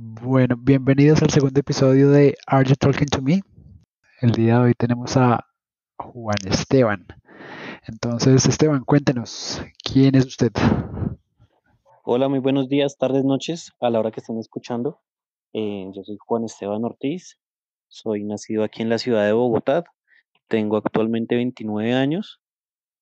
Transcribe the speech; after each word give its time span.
Bueno, 0.00 0.54
bienvenidos 0.56 1.22
al 1.22 1.30
segundo 1.30 1.58
episodio 1.58 2.12
de 2.12 2.36
Are 2.46 2.64
You 2.64 2.76
Talking 2.76 3.08
to 3.08 3.20
Me? 3.20 3.40
El 4.20 4.30
día 4.30 4.60
de 4.60 4.66
hoy 4.66 4.74
tenemos 4.74 5.16
a 5.16 5.44
Juan 5.96 6.38
Esteban. 6.46 7.04
Entonces, 7.84 8.46
Esteban, 8.46 8.84
cuéntenos, 8.84 9.60
¿quién 9.82 10.14
es 10.14 10.24
usted? 10.24 10.52
Hola, 12.04 12.28
muy 12.28 12.38
buenos 12.38 12.68
días, 12.68 12.96
tardes, 12.96 13.24
noches, 13.24 13.72
a 13.80 13.90
la 13.90 13.98
hora 13.98 14.12
que 14.12 14.20
estén 14.20 14.38
escuchando. 14.38 15.00
Eh, 15.52 15.90
yo 15.92 16.04
soy 16.04 16.16
Juan 16.24 16.44
Esteban 16.44 16.84
Ortiz, 16.84 17.40
soy 17.88 18.22
nacido 18.22 18.62
aquí 18.62 18.82
en 18.82 18.90
la 18.90 18.98
ciudad 18.98 19.24
de 19.24 19.32
Bogotá, 19.32 19.82
tengo 20.46 20.76
actualmente 20.76 21.34
29 21.34 21.92
años 21.94 22.40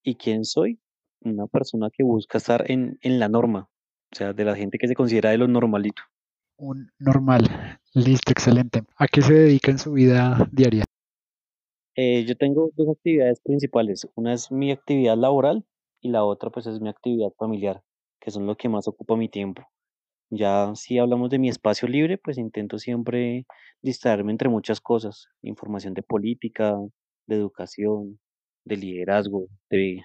y 0.03 0.15
¿quién 0.15 0.47
soy? 0.47 0.81
Una 1.21 1.47
persona 1.47 1.91
que 1.93 2.05
busca 2.05 2.39
estar 2.39 2.71
en, 2.71 2.99
en 3.03 3.19
la 3.19 3.29
norma, 3.29 3.69
o 4.13 4.17
sea, 4.17 4.33
de 4.33 4.45
la 4.47 4.57
gente 4.57 4.79
que 4.79 4.89
se 4.89 4.95
considera 4.95 5.29
de 5.29 5.37
lo 5.37 5.47
normalito. 5.47 6.03
Un 6.59 6.91
normal. 6.99 7.79
Listo, 7.95 8.33
excelente. 8.33 8.83
¿A 8.97 9.07
qué 9.07 9.23
se 9.23 9.35
dedica 9.35 9.71
en 9.71 9.79
su 9.79 9.93
vida 9.93 10.49
diaria? 10.53 10.85
Eh, 11.95 12.25
yo 12.27 12.37
tengo 12.37 12.71
dos 12.77 12.89
actividades 12.91 13.41
principales. 13.41 14.07
Una 14.15 14.35
es 14.35 14.51
mi 14.51 14.71
actividad 14.71 15.17
laboral 15.17 15.65
y 16.01 16.11
la 16.11 16.25
otra 16.25 16.51
pues 16.51 16.67
es 16.67 16.81
mi 16.81 16.89
actividad 16.89 17.31
familiar, 17.39 17.83
que 18.21 18.31
son 18.31 18.47
lo 18.47 18.57
que 18.57 18.69
más 18.69 18.87
ocupa 18.89 19.17
mi 19.17 19.29
tiempo. 19.29 19.63
Ya 20.31 20.73
si 20.75 20.99
hablamos 20.99 21.31
de 21.31 21.39
mi 21.39 21.49
espacio 21.49 21.89
libre, 21.89 22.19
pues 22.19 22.39
intento 22.39 22.79
siempre 22.79 23.47
distraerme 23.83 24.33
entre 24.33 24.49
muchas 24.49 24.81
cosas, 24.81 25.29
información 25.43 25.95
de 25.95 26.03
política, 26.03 26.77
de 27.27 27.37
educación, 27.37 28.19
de 28.65 28.77
liderazgo, 28.77 29.47
de 29.71 30.03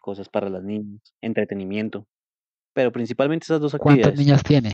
cosas 0.00 0.28
para 0.28 0.48
las 0.50 0.62
niñas, 0.62 1.00
entretenimiento, 1.20 2.06
pero 2.74 2.92
principalmente 2.92 3.44
esas 3.44 3.60
dos 3.60 3.74
¿Cuántas 3.78 4.12
actividades. 4.12 4.18
niñas 4.18 4.42
tiene? 4.44 4.73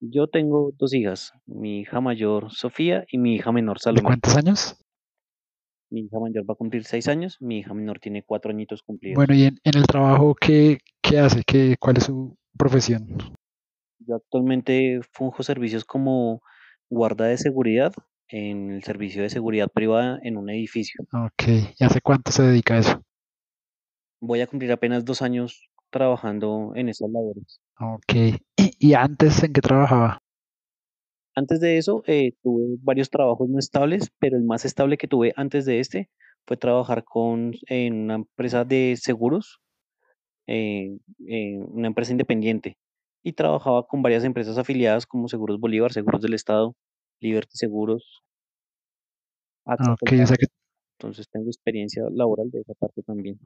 Yo 0.00 0.26
tengo 0.26 0.72
dos 0.76 0.92
hijas, 0.92 1.32
mi 1.46 1.80
hija 1.80 2.00
mayor 2.00 2.52
Sofía 2.52 3.04
y 3.10 3.18
mi 3.18 3.34
hija 3.34 3.50
menor 3.50 3.78
¿De 3.78 3.82
Salomé. 3.82 4.02
cuántos 4.02 4.36
años? 4.36 4.76
Mi 5.90 6.02
hija 6.02 6.18
mayor 6.18 6.48
va 6.48 6.52
a 6.52 6.56
cumplir 6.56 6.84
seis 6.84 7.08
años, 7.08 7.38
mi 7.40 7.58
hija 7.58 7.72
menor 7.72 7.98
tiene 7.98 8.22
cuatro 8.22 8.50
añitos 8.50 8.82
cumplidos. 8.82 9.16
Bueno, 9.16 9.34
y 9.34 9.44
en, 9.44 9.58
en 9.64 9.78
el 9.78 9.86
trabajo, 9.86 10.34
¿qué, 10.34 10.78
qué 11.00 11.18
hace? 11.18 11.42
¿Qué, 11.46 11.76
¿Cuál 11.80 11.96
es 11.96 12.04
su 12.04 12.36
profesión? 12.58 13.16
Yo 14.00 14.16
actualmente 14.16 15.00
funjo 15.12 15.42
servicios 15.42 15.84
como 15.84 16.42
guarda 16.90 17.26
de 17.26 17.38
seguridad 17.38 17.92
en 18.28 18.72
el 18.72 18.82
servicio 18.82 19.22
de 19.22 19.30
seguridad 19.30 19.68
privada 19.72 20.18
en 20.22 20.36
un 20.36 20.50
edificio. 20.50 21.04
Ok, 21.12 21.48
¿y 21.78 21.84
hace 21.84 22.00
cuánto 22.00 22.32
se 22.32 22.42
dedica 22.42 22.74
a 22.74 22.78
eso? 22.78 23.02
Voy 24.20 24.40
a 24.40 24.46
cumplir 24.46 24.72
apenas 24.72 25.04
dos 25.04 25.22
años 25.22 25.70
trabajando 25.90 26.72
en 26.74 26.88
esas 26.88 27.08
labores. 27.10 27.60
Ok, 27.80 28.40
¿y, 28.78 28.94
antes 28.94 29.42
en 29.42 29.52
qué 29.52 29.60
trabajaba? 29.60 30.18
Antes 31.34 31.60
de 31.60 31.76
eso, 31.76 32.02
eh, 32.06 32.32
tuve 32.42 32.78
varios 32.82 33.10
trabajos 33.10 33.48
no 33.48 33.58
estables, 33.58 34.10
pero 34.18 34.36
el 34.36 34.44
más 34.44 34.64
estable 34.64 34.96
que 34.96 35.08
tuve 35.08 35.34
antes 35.36 35.66
de 35.66 35.80
este 35.80 36.08
fue 36.46 36.56
trabajar 36.56 37.04
con, 37.04 37.52
en 37.66 37.94
una 38.04 38.14
empresa 38.14 38.64
de 38.64 38.96
seguros, 38.98 39.60
eh, 40.46 40.96
eh, 41.28 41.58
una 41.58 41.88
empresa 41.88 42.12
independiente, 42.12 42.78
y 43.22 43.32
trabajaba 43.32 43.86
con 43.86 44.02
varias 44.02 44.24
empresas 44.24 44.56
afiliadas 44.56 45.04
como 45.04 45.28
Seguros 45.28 45.60
Bolívar, 45.60 45.92
Seguros 45.92 46.22
del 46.22 46.34
Estado, 46.34 46.74
Liberty 47.20 47.56
Seguros, 47.56 48.22
AXA 49.66 49.92
Ok, 49.92 50.12
o 50.22 50.26
sea 50.26 50.36
que, 50.36 50.46
Entonces 50.98 51.28
tengo 51.28 51.48
experiencia 51.48 52.04
laboral 52.10 52.50
de 52.50 52.60
esa 52.60 52.74
parte 52.74 53.02
también. 53.02 53.38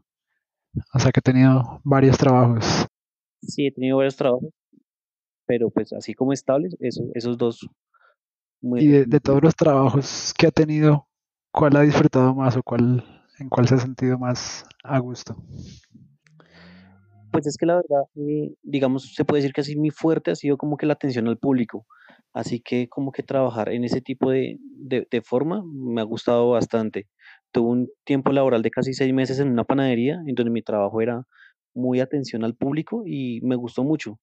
o 0.95 0.99
sea 0.99 1.11
que 1.11 1.21
he 1.21 1.23
tenido 1.23 1.81
varios 1.83 2.19
trabajos. 2.19 2.87
Sí, 3.43 3.67
he 3.67 3.73
tenido 3.73 3.97
varios 3.97 4.17
trabajos, 4.17 4.53
pero 5.51 5.69
pues 5.69 5.93
así 5.93 6.15
como 6.15 6.33
estables, 6.33 6.77
eso, 6.79 7.03
esos 7.13 7.37
dos 7.37 7.69
muy 8.61 8.83
Y 8.83 8.87
de, 8.87 9.19
todos 9.19 9.43
los 9.43 9.57
trabajos 9.57 10.33
que 10.39 10.47
ha 10.47 10.53
tenido, 10.53 11.09
¿cuál 11.51 11.77
ha 11.77 11.81
disfrutado 11.81 12.33
más 12.37 12.57
o 12.57 12.63
cuál, 12.63 13.03
en 13.41 13.49
cuál 13.49 13.67
se 13.67 13.75
ha 13.75 13.79
sentido 13.79 14.17
más 14.17 14.65
a 14.85 15.01
gusto? 15.01 15.35
Pues 17.33 17.49
es 17.49 17.57
que 17.57 17.67
la 17.67 17.75
verdad, 17.75 18.05
eh, 18.15 18.55
digamos, 18.63 19.13
se 19.13 19.25
puede 19.25 19.43
decir 19.43 19.53
que 19.53 19.63
así 19.63 19.75
mi 19.75 19.91
fuerte 19.91 20.31
ha 20.31 20.37
sido 20.37 20.57
como 20.57 20.77
que 20.77 20.87
la 20.87 20.93
atención 20.93 21.27
al 21.27 21.37
público. 21.37 21.85
Así 22.33 22.61
que 22.61 22.89
como 22.89 23.11
que 23.11 23.25
trabajar 23.25 23.71
en 23.71 23.83
ese 23.83 24.01
tipo 24.01 24.31
de, 24.31 24.57
de, 24.61 25.09
de 25.11 25.21
forma 25.21 25.65
me 25.65 26.01
ha 26.01 26.05
gustado 26.05 26.51
bastante. 26.51 27.09
Tuve 27.51 27.71
un 27.71 27.91
tiempo 28.05 28.31
laboral 28.31 28.63
de 28.63 28.71
casi 28.71 28.95
seis 28.95 29.13
meses 29.13 29.41
en 29.41 29.49
una 29.49 29.65
panadería, 29.65 30.23
en 30.29 30.37
donde 30.37 30.53
mi 30.53 30.63
trabajo 30.63 31.01
era 31.01 31.27
muy 31.75 31.99
atención 31.99 32.45
al 32.45 32.55
público 32.55 33.03
y 33.05 33.41
me 33.41 33.57
gustó 33.57 33.83
mucho. 33.83 34.21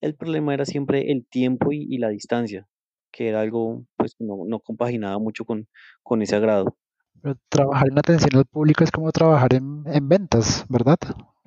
El 0.00 0.14
problema 0.14 0.54
era 0.54 0.64
siempre 0.64 1.10
el 1.10 1.26
tiempo 1.26 1.72
y, 1.72 1.86
y 1.88 1.98
la 1.98 2.08
distancia, 2.08 2.68
que 3.10 3.28
era 3.28 3.40
algo 3.40 3.84
pues 3.96 4.14
que 4.14 4.24
no, 4.24 4.44
no 4.46 4.60
compaginaba 4.60 5.18
mucho 5.18 5.44
con, 5.44 5.68
con 6.02 6.22
ese 6.22 6.36
agrado. 6.36 6.76
Pero 7.20 7.36
trabajar 7.48 7.88
en 7.90 7.98
atención 7.98 8.36
al 8.36 8.44
público 8.46 8.84
es 8.84 8.92
como 8.92 9.10
trabajar 9.10 9.54
en, 9.54 9.82
en 9.86 10.08
ventas, 10.08 10.64
¿verdad? 10.68 10.98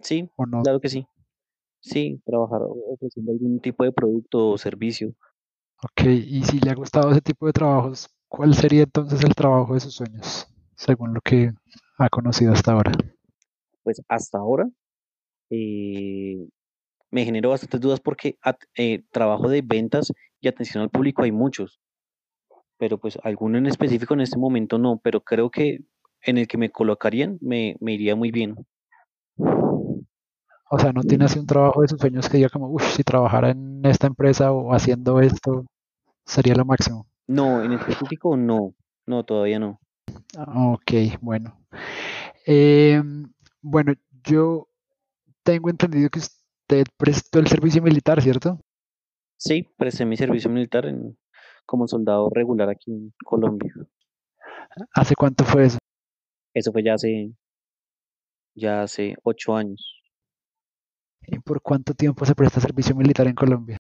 Sí, 0.02 0.30
¿O 0.36 0.46
no? 0.46 0.62
claro 0.64 0.82
que 0.82 0.90
sí. 0.90 1.06
Sí, 1.80 2.22
trabajar 2.26 2.62
ofreciendo 2.64 3.32
algún 3.32 3.60
tipo 3.60 3.84
de 3.84 3.92
producto 3.92 4.50
o 4.50 4.58
servicio. 4.58 5.16
Ok, 5.84 6.06
y 6.06 6.44
si 6.44 6.60
le 6.60 6.70
ha 6.70 6.76
gustado 6.76 7.10
ese 7.12 7.22
tipo 7.22 7.48
de 7.48 7.54
trabajos, 7.54 8.08
¿cuál 8.28 8.54
sería 8.54 8.84
entonces 8.84 9.24
el 9.24 9.34
trabajo 9.34 9.74
de 9.74 9.80
sus 9.80 9.96
sueños, 9.96 10.48
según 10.76 11.14
lo 11.14 11.22
que 11.22 11.52
ha 11.98 12.10
conocido 12.10 12.54
hasta 12.54 12.74
ahora? 12.74 12.92
Pues 13.82 14.00
hasta 14.08 14.38
ahora 14.38 14.70
eh, 15.50 16.48
me 17.12 17.26
generó 17.26 17.50
bastantes 17.50 17.80
dudas 17.82 18.00
porque 18.00 18.38
at- 18.42 18.64
eh, 18.76 19.04
trabajo 19.12 19.50
de 19.50 19.62
ventas 19.62 20.12
y 20.40 20.48
atención 20.48 20.82
al 20.84 20.90
público 20.90 21.24
hay 21.24 21.32
muchos, 21.32 21.80
pero 22.78 22.98
pues 22.98 23.20
alguno 23.24 23.58
en 23.58 23.68
específico 23.68 24.14
en 24.14 24.22
este 24.22 24.38
momento 24.40 24.78
no, 24.78 25.00
pero 25.04 25.22
creo 25.22 25.50
que 25.50 25.82
en 26.24 26.38
el 26.38 26.48
que 26.48 26.58
me 26.58 26.70
colocarían 26.72 27.38
me, 27.42 27.76
me 27.80 27.94
iría 27.94 28.16
muy 28.16 28.32
bien. 28.32 28.56
O 30.74 30.80
sea, 30.80 30.94
no 30.94 31.04
tiene 31.04 31.26
así 31.26 31.38
un 31.38 31.46
trabajo 31.46 31.82
de 31.82 31.90
sus 31.90 32.00
sueños 32.00 32.30
que 32.30 32.38
diga 32.38 32.50
como, 32.50 32.70
uff, 32.70 32.96
si 32.96 33.04
trabajara 33.04 33.50
en 33.50 33.82
esta 33.86 34.08
empresa 34.08 34.52
o 34.54 34.74
haciendo 34.74 35.20
esto, 35.20 35.66
sería 36.26 36.56
lo 36.56 36.64
máximo. 36.64 37.08
No, 37.28 37.62
en 37.62 37.74
específico 37.74 38.38
no, 38.38 38.74
no, 39.06 39.24
todavía 39.26 39.60
no. 39.60 39.80
Ok, 40.56 40.92
bueno. 41.20 41.60
Em, 42.46 43.30
bueno, 43.62 43.94
yo 44.24 44.68
tengo 45.44 45.70
entendido 45.70 46.10
que 46.10 46.20
usted 46.20 46.41
prestó 46.98 47.40
el 47.40 47.48
servicio 47.48 47.82
militar, 47.82 48.22
¿cierto? 48.22 48.60
Sí, 49.38 49.64
presté 49.78 50.06
mi 50.06 50.16
servicio 50.16 50.50
militar 50.50 50.86
en, 50.86 51.18
como 51.66 51.88
soldado 51.88 52.30
regular 52.30 52.70
aquí 52.70 52.92
en 52.92 53.14
Colombia. 53.26 53.74
¿Hace 54.94 55.16
cuánto 55.16 55.44
fue 55.44 55.66
eso? 55.66 55.78
Eso 56.54 56.72
fue 56.72 56.82
ya 56.84 56.94
hace, 56.94 57.34
ya 58.56 58.82
hace 58.84 59.16
ocho 59.24 59.54
años. 59.56 60.02
¿Y 61.28 61.40
por 61.40 61.62
cuánto 61.64 61.94
tiempo 61.96 62.26
se 62.26 62.36
presta 62.36 62.60
servicio 62.62 62.96
militar 62.96 63.26
en 63.28 63.34
Colombia? 63.34 63.78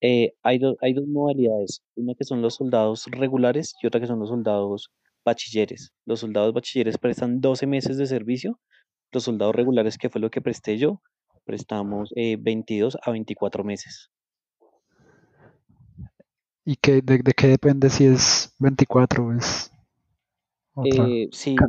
Eh, 0.00 0.34
hay, 0.42 0.58
do- 0.58 0.76
hay 0.80 0.92
dos 0.92 1.06
modalidades, 1.06 1.82
una 1.96 2.14
que 2.14 2.24
son 2.24 2.42
los 2.42 2.54
soldados 2.56 3.06
regulares 3.06 3.74
y 3.82 3.86
otra 3.86 4.00
que 4.00 4.06
son 4.06 4.18
los 4.20 4.28
soldados 4.28 4.90
bachilleres. 5.24 5.92
Los 6.04 6.20
soldados 6.20 6.52
bachilleres 6.52 6.98
prestan 6.98 7.40
12 7.40 7.66
meses 7.66 7.96
de 7.96 8.06
servicio, 8.06 8.60
los 9.12 9.24
soldados 9.24 9.54
regulares, 9.54 9.96
que 9.98 10.10
fue 10.10 10.20
lo 10.20 10.30
que 10.30 10.42
presté 10.42 10.78
yo, 10.78 11.00
prestamos 11.44 12.10
eh, 12.16 12.36
22 12.40 12.96
a 13.02 13.10
24 13.10 13.64
meses. 13.64 14.10
¿Y 16.64 16.76
qué, 16.76 17.02
de, 17.02 17.18
de 17.18 17.32
qué 17.32 17.46
depende 17.48 17.90
si 17.90 18.06
es 18.06 18.54
24 18.58 19.26
o 19.26 19.32
es? 19.32 19.70
Eh, 20.84 21.28
ca- 21.54 21.66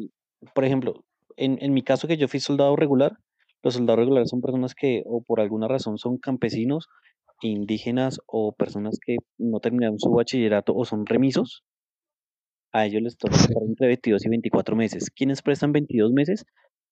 por 0.54 0.66
ejemplo, 0.66 1.04
en, 1.38 1.58
en 1.62 1.74
mi 1.74 1.82
caso 1.84 2.08
que 2.08 2.18
yo 2.18 2.28
fui 2.28 2.40
soldado 2.40 2.76
regular, 2.76 3.18
los 3.64 3.74
soldados 3.76 4.00
regulares 4.00 4.30
son 4.30 4.42
personas 4.42 4.76
que 4.76 5.04
o 5.06 5.22
por 5.22 5.40
alguna 5.40 5.68
razón 5.68 5.98
son 5.98 6.18
campesinos, 6.18 6.88
indígenas 7.42 8.20
o 8.28 8.54
personas 8.54 9.00
que 9.06 9.18
no 9.38 9.60
terminaron 9.60 10.00
su 10.00 10.12
bachillerato 10.12 10.74
o 10.76 10.86
son 10.86 11.06
remisos. 11.06 11.64
A 12.72 12.86
ellos 12.86 13.02
les 13.02 13.18
toca 13.18 13.38
Sí. 13.38 13.54
entre 13.68 13.88
22 13.88 14.26
y 14.26 14.30
24 14.30 14.76
meses. 14.76 15.10
¿Quiénes 15.10 15.42
prestan 15.42 15.72
22 15.72 16.12
meses? 16.12 16.46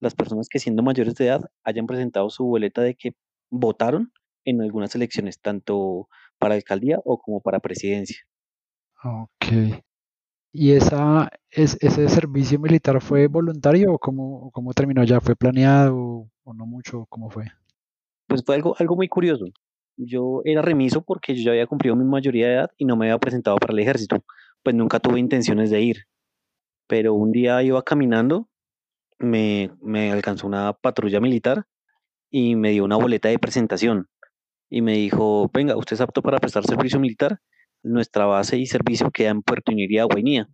Las 0.04 0.16
personas 0.16 0.50
que 0.50 0.60
siendo 0.60 0.84
mayores 0.84 1.16
de 1.16 1.28
edad 1.28 1.50
hayan 1.64 1.88
presentado 1.88 2.30
su 2.30 2.44
boleta 2.44 2.82
de 2.82 2.94
que 2.94 3.14
votaron 3.50 4.12
en 4.44 4.62
algunas 4.62 4.94
elecciones, 4.96 5.40
tanto 5.40 6.10
para 6.38 6.56
alcaldía 6.56 7.00
o 7.06 7.18
como 7.20 7.40
para 7.40 7.62
presidencia. 7.62 8.18
Ok. 9.02 9.82
¿Y 10.52 10.74
esa, 10.74 11.30
es, 11.50 11.78
ese 11.80 12.10
servicio 12.10 12.60
militar 12.60 13.02
fue 13.02 13.28
voluntario 13.28 13.94
o 13.94 13.98
cómo, 13.98 14.52
cómo 14.52 14.74
terminó 14.74 15.06
ya? 15.06 15.22
¿Fue 15.22 15.38
planeado 15.38 16.30
o 16.44 16.54
no 16.54 16.66
mucho? 16.66 17.06
¿Cómo 17.08 17.30
fue? 17.30 17.46
Pues 18.28 18.44
fue 18.46 18.56
algo, 18.56 18.76
algo 18.78 18.98
muy 18.98 19.08
curioso. 19.08 19.46
Yo 19.96 20.42
era 20.44 20.62
remiso 20.62 21.02
porque 21.02 21.34
yo 21.34 21.44
ya 21.44 21.52
había 21.52 21.66
cumplido 21.68 21.96
mi 21.96 22.04
mayoría 22.04 22.48
de 22.48 22.54
edad 22.56 22.72
y 22.78 22.84
no 22.84 22.98
me 22.98 23.06
había 23.06 23.20
presentado 23.20 23.56
para 23.56 23.72
el 23.72 23.80
ejército. 23.80 24.22
Pues 24.64 24.76
nunca 24.76 25.00
tuve 25.00 25.22
intenciones 25.22 25.70
de 25.70 25.82
ir. 25.82 25.98
Pero 26.88 27.14
un 27.14 27.32
día 27.32 27.64
iba 27.64 27.82
caminando, 27.84 28.50
me, 29.20 29.72
me 29.82 30.12
alcanzó 30.12 30.48
una 30.48 30.74
patrulla 30.74 31.20
militar 31.20 31.66
y 32.30 32.56
me 32.56 32.72
dio 32.72 32.84
una 32.86 32.98
boleta 32.98 33.30
de 33.30 33.40
presentación. 33.40 34.08
y 34.70 34.82
me 34.82 34.94
dijo, 34.96 35.50
venga, 35.54 35.78
usted 35.78 35.96
es 35.96 36.02
apto 36.02 36.22
para 36.24 36.40
prestar 36.40 36.66
servicio 36.66 37.00
militar. 37.00 37.40
Nuestra 37.84 38.26
base 38.26 38.58
y 38.58 38.66
servicio 38.68 39.12
queda 39.12 39.30
en 39.32 39.44
Puerto 39.44 39.72
Iniria, 39.72 40.06
Guainía. 40.06 40.48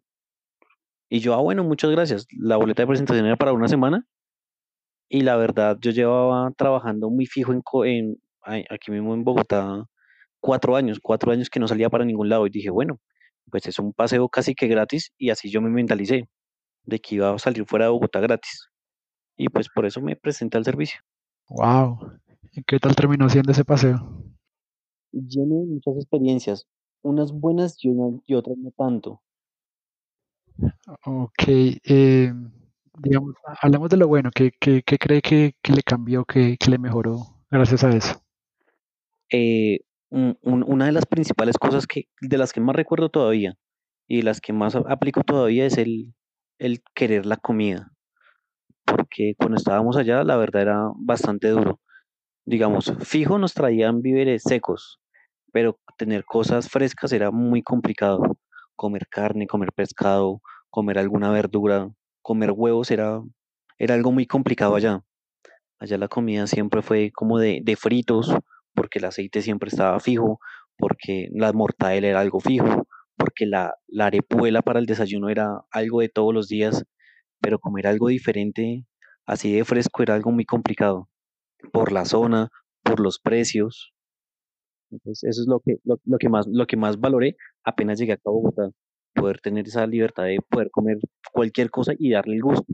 Y 1.09 1.19
yo, 1.19 1.33
ah, 1.33 1.41
bueno, 1.41 1.63
muchas 1.63 1.91
gracias. 1.91 2.27
La 2.31 2.57
boleta 2.57 2.83
de 2.83 2.87
presentación 2.87 3.25
era 3.25 3.35
para 3.37 3.53
una 3.53 3.67
semana 3.67 4.05
y 5.09 5.21
la 5.21 5.37
verdad 5.37 5.77
yo 5.81 5.91
llevaba 5.91 6.51
trabajando 6.57 7.09
muy 7.09 7.25
fijo 7.25 7.53
en, 7.53 7.61
en 7.85 8.17
aquí 8.69 8.91
mismo 8.91 9.13
en 9.13 9.23
Bogotá 9.23 9.85
cuatro 10.39 10.75
años, 10.75 10.99
cuatro 11.01 11.31
años 11.31 11.49
que 11.49 11.59
no 11.59 11.67
salía 11.67 11.89
para 11.89 12.05
ningún 12.05 12.29
lado 12.29 12.47
y 12.47 12.49
dije, 12.51 12.69
bueno, 12.69 12.99
pues 13.51 13.67
es 13.67 13.79
un 13.79 13.93
paseo 13.93 14.29
casi 14.29 14.55
que 14.55 14.67
gratis 14.67 15.11
y 15.17 15.31
así 15.31 15.49
yo 15.51 15.61
me 15.61 15.69
mentalicé 15.69 16.27
de 16.89 16.99
que 16.99 17.15
iba 17.15 17.33
a 17.33 17.39
salir 17.39 17.65
fuera 17.65 17.85
de 17.85 17.91
Bogotá 17.91 18.19
gratis. 18.19 18.69
Y 19.37 19.47
pues 19.49 19.69
por 19.69 19.85
eso 19.85 20.01
me 20.01 20.15
presenté 20.15 20.57
al 20.57 20.65
servicio. 20.65 20.99
Wow. 21.49 22.19
¿Y 22.51 22.63
qué 22.63 22.79
tal 22.79 22.95
terminó 22.95 23.29
siendo 23.29 23.51
ese 23.51 23.63
paseo? 23.63 24.23
Lleno 25.11 25.55
de 25.61 25.65
muchas 25.65 25.95
experiencias, 25.95 26.67
unas 27.01 27.31
buenas 27.31 27.77
y, 27.83 27.89
otras 28.33 28.57
no 28.57 28.71
tanto. 28.71 29.21
Ok. 31.05 31.43
eh, 31.47 32.33
digamos, 33.01 33.33
hablamos 33.61 33.89
de 33.89 33.97
lo 33.97 34.07
bueno. 34.07 34.29
¿Qué, 34.33 34.51
qué- 34.59 34.83
qué 34.83 34.97
cree 34.97 35.21
que, 35.21 35.55
que 35.61 35.73
le 35.73 35.83
cambió, 35.83 36.25
que, 36.25 36.57
que 36.57 36.69
le 36.69 36.77
mejoró 36.77 37.17
gracias 37.49 37.83
a 37.83 37.89
eso? 37.89 38.21
Eh, 39.31 39.79
un- 40.09 40.37
un- 40.41 40.63
una 40.67 40.85
de 40.85 40.91
las 40.91 41.05
principales 41.05 41.57
cosas 41.57 41.87
que, 41.87 42.07
de 42.21 42.37
las 42.37 42.51
que 42.51 42.61
más 42.61 42.75
recuerdo 42.75 43.09
todavía 43.09 43.55
y 44.07 44.17
de 44.17 44.23
las 44.23 44.41
que 44.41 44.53
más 44.53 44.75
aplico 44.75 45.23
todavía 45.23 45.65
es 45.65 45.77
el, 45.77 46.13
el 46.59 46.83
querer 46.93 47.25
la 47.25 47.37
comida. 47.37 47.91
Porque 48.85 49.33
cuando 49.37 49.57
estábamos 49.57 49.97
allá, 49.97 50.23
la 50.23 50.37
verdad 50.37 50.61
era 50.63 50.91
bastante 50.95 51.49
duro. 51.49 51.79
Digamos, 52.45 52.93
fijo 53.01 53.37
nos 53.39 53.53
traían 53.53 54.01
víveres 54.01 54.43
secos, 54.43 54.99
pero 55.51 55.79
tener 55.97 56.25
cosas 56.25 56.69
frescas 56.69 57.11
era 57.13 57.31
muy 57.31 57.63
complicado. 57.63 58.21
Comer 58.75 59.07
carne, 59.07 59.47
comer 59.47 59.71
pescado, 59.73 60.41
comer 60.69 60.99
alguna 60.99 61.31
verdura, 61.31 61.89
comer 62.21 62.51
huevos 62.51 62.91
era, 62.91 63.21
era 63.77 63.95
algo 63.95 64.11
muy 64.11 64.25
complicado 64.25 64.75
allá. 64.75 65.01
Allá 65.79 65.97
la 65.97 66.07
comida 66.07 66.47
siempre 66.47 66.81
fue 66.81 67.11
como 67.13 67.39
de, 67.39 67.61
de 67.63 67.75
fritos, 67.75 68.35
porque 68.73 68.99
el 68.99 69.05
aceite 69.05 69.41
siempre 69.41 69.69
estaba 69.69 69.99
fijo, 69.99 70.39
porque 70.77 71.29
la 71.33 71.53
mortadela 71.53 72.07
era 72.07 72.19
algo 72.21 72.39
fijo, 72.39 72.87
porque 73.19 73.45
la, 73.47 73.75
la 73.87 74.07
arepuela 74.07 74.63
para 74.63 74.79
el 74.79 74.87
desayuno 74.87 75.29
era 75.29 75.61
algo 75.71 76.01
de 76.01 76.09
todos 76.09 76.33
los 76.33 76.49
días, 76.49 76.85
pero 77.41 77.59
comer 77.59 77.87
algo 77.87 78.09
diferente, 78.09 78.85
así 79.27 79.53
de 79.53 79.65
fresco, 79.65 80.03
era 80.03 80.15
algo 80.15 80.31
muy 80.31 80.45
complicado, 80.45 81.09
por 81.73 81.91
la 81.93 82.05
zona, 82.05 82.49
por 82.83 83.01
los 83.01 83.19
precios. 83.19 83.93
Eso 85.05 85.27
es 85.27 85.45
lo 85.47 85.59
que, 85.59 85.77
lo, 85.83 85.99
lo 86.05 86.17
que 86.17 86.29
más, 86.29 86.47
lo 86.47 86.65
que 86.67 86.77
más 86.77 86.99
valoré 86.99 87.37
apenas 87.63 87.99
llegué 87.99 88.13
acá 88.13 88.23
a 88.27 88.31
Bogotá, 88.31 88.71
poder 89.13 89.39
tener 89.41 89.67
esa 89.67 89.85
libertad 89.87 90.23
de 90.25 90.39
poder 90.49 90.71
comer 90.71 90.97
cualquier 91.31 91.69
cosa 91.69 91.93
y 91.97 92.11
darle 92.11 92.35
el 92.35 92.41
gusto 92.41 92.73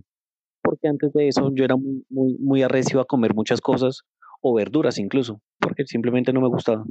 porque 0.65 0.87
antes 0.87 1.13
de 1.13 1.27
eso 1.29 1.51
yo 1.53 1.63
era 1.63 1.77
muy, 1.77 2.05
muy, 2.09 2.37
muy 2.39 2.63
arrecio 2.63 2.99
a 2.99 3.05
comer 3.05 3.35
muchas 3.35 3.61
cosas 3.61 4.01
o 4.41 4.53
verduras 4.55 4.97
incluso, 4.97 5.41
porque 5.59 5.85
simplemente 5.85 6.33
no 6.33 6.41
me 6.41 6.49
gustaba. 6.49 6.83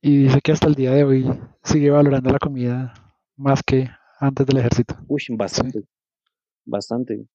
Y 0.00 0.24
dice 0.24 0.40
que 0.40 0.52
hasta 0.52 0.68
el 0.68 0.74
día 0.76 0.92
de 0.92 1.02
hoy 1.02 1.26
sigue 1.64 1.90
valorando 1.90 2.30
la 2.30 2.38
comida 2.38 2.94
más 3.36 3.62
que 3.64 3.90
antes 4.20 4.46
del 4.46 4.58
ejército. 4.58 4.96
Uy, 5.06 5.22
Sí. 5.22 5.36
bastante, 5.36 5.84
bastante. 6.66 7.26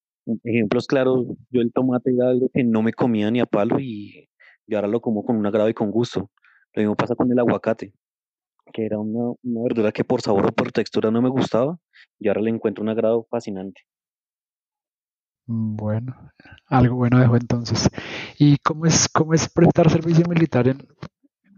Ejemplos 0.44 0.88
claros, 0.88 1.27
yo 1.51 1.61
el 1.61 1.71
tomate 1.73 2.13
era 2.13 2.29
algo 2.29 2.50
que 2.53 2.63
no 2.63 2.81
me 2.83 2.94
comía 2.94 3.31
ni 3.31 3.39
a 3.41 3.45
palo 3.45 3.79
y, 3.79 4.29
y 4.67 4.75
ahora 4.75 4.88
lo 4.88 5.01
como 5.01 5.25
con 5.25 5.38
un 5.38 5.45
agrado 5.47 5.69
y 5.69 5.73
con 5.73 5.91
gusto. 5.91 6.31
Lo 6.73 6.81
mismo 6.81 6.95
pasa 6.95 7.15
con 7.15 7.31
el 7.31 7.39
aguacate, 7.39 7.94
que 8.73 8.85
era 8.85 9.00
una, 9.00 9.35
una 9.44 9.63
verdura 9.63 9.91
que 9.91 10.05
por 10.05 10.21
sabor 10.21 10.47
o 10.47 10.51
por 10.53 10.71
textura 10.71 11.12
no 11.12 11.21
me 11.21 11.29
gustaba 11.29 11.79
y 12.19 12.29
ahora 12.29 12.41
le 12.41 12.51
encuentro 12.51 12.83
un 12.83 12.89
agrado 12.89 13.27
fascinante. 13.29 13.81
Mm, 15.47 15.75
Bueno, 15.75 16.31
algo 16.67 16.95
bueno 16.95 17.19
dejó 17.19 17.35
entonces. 17.35 17.89
¿Y 18.38 18.57
cómo 18.59 18.85
es, 18.85 19.07
cómo 19.09 19.33
es 19.33 19.50
prestar 19.50 19.89
servicio 19.89 20.25
militar 20.29 20.67
en 20.67 20.77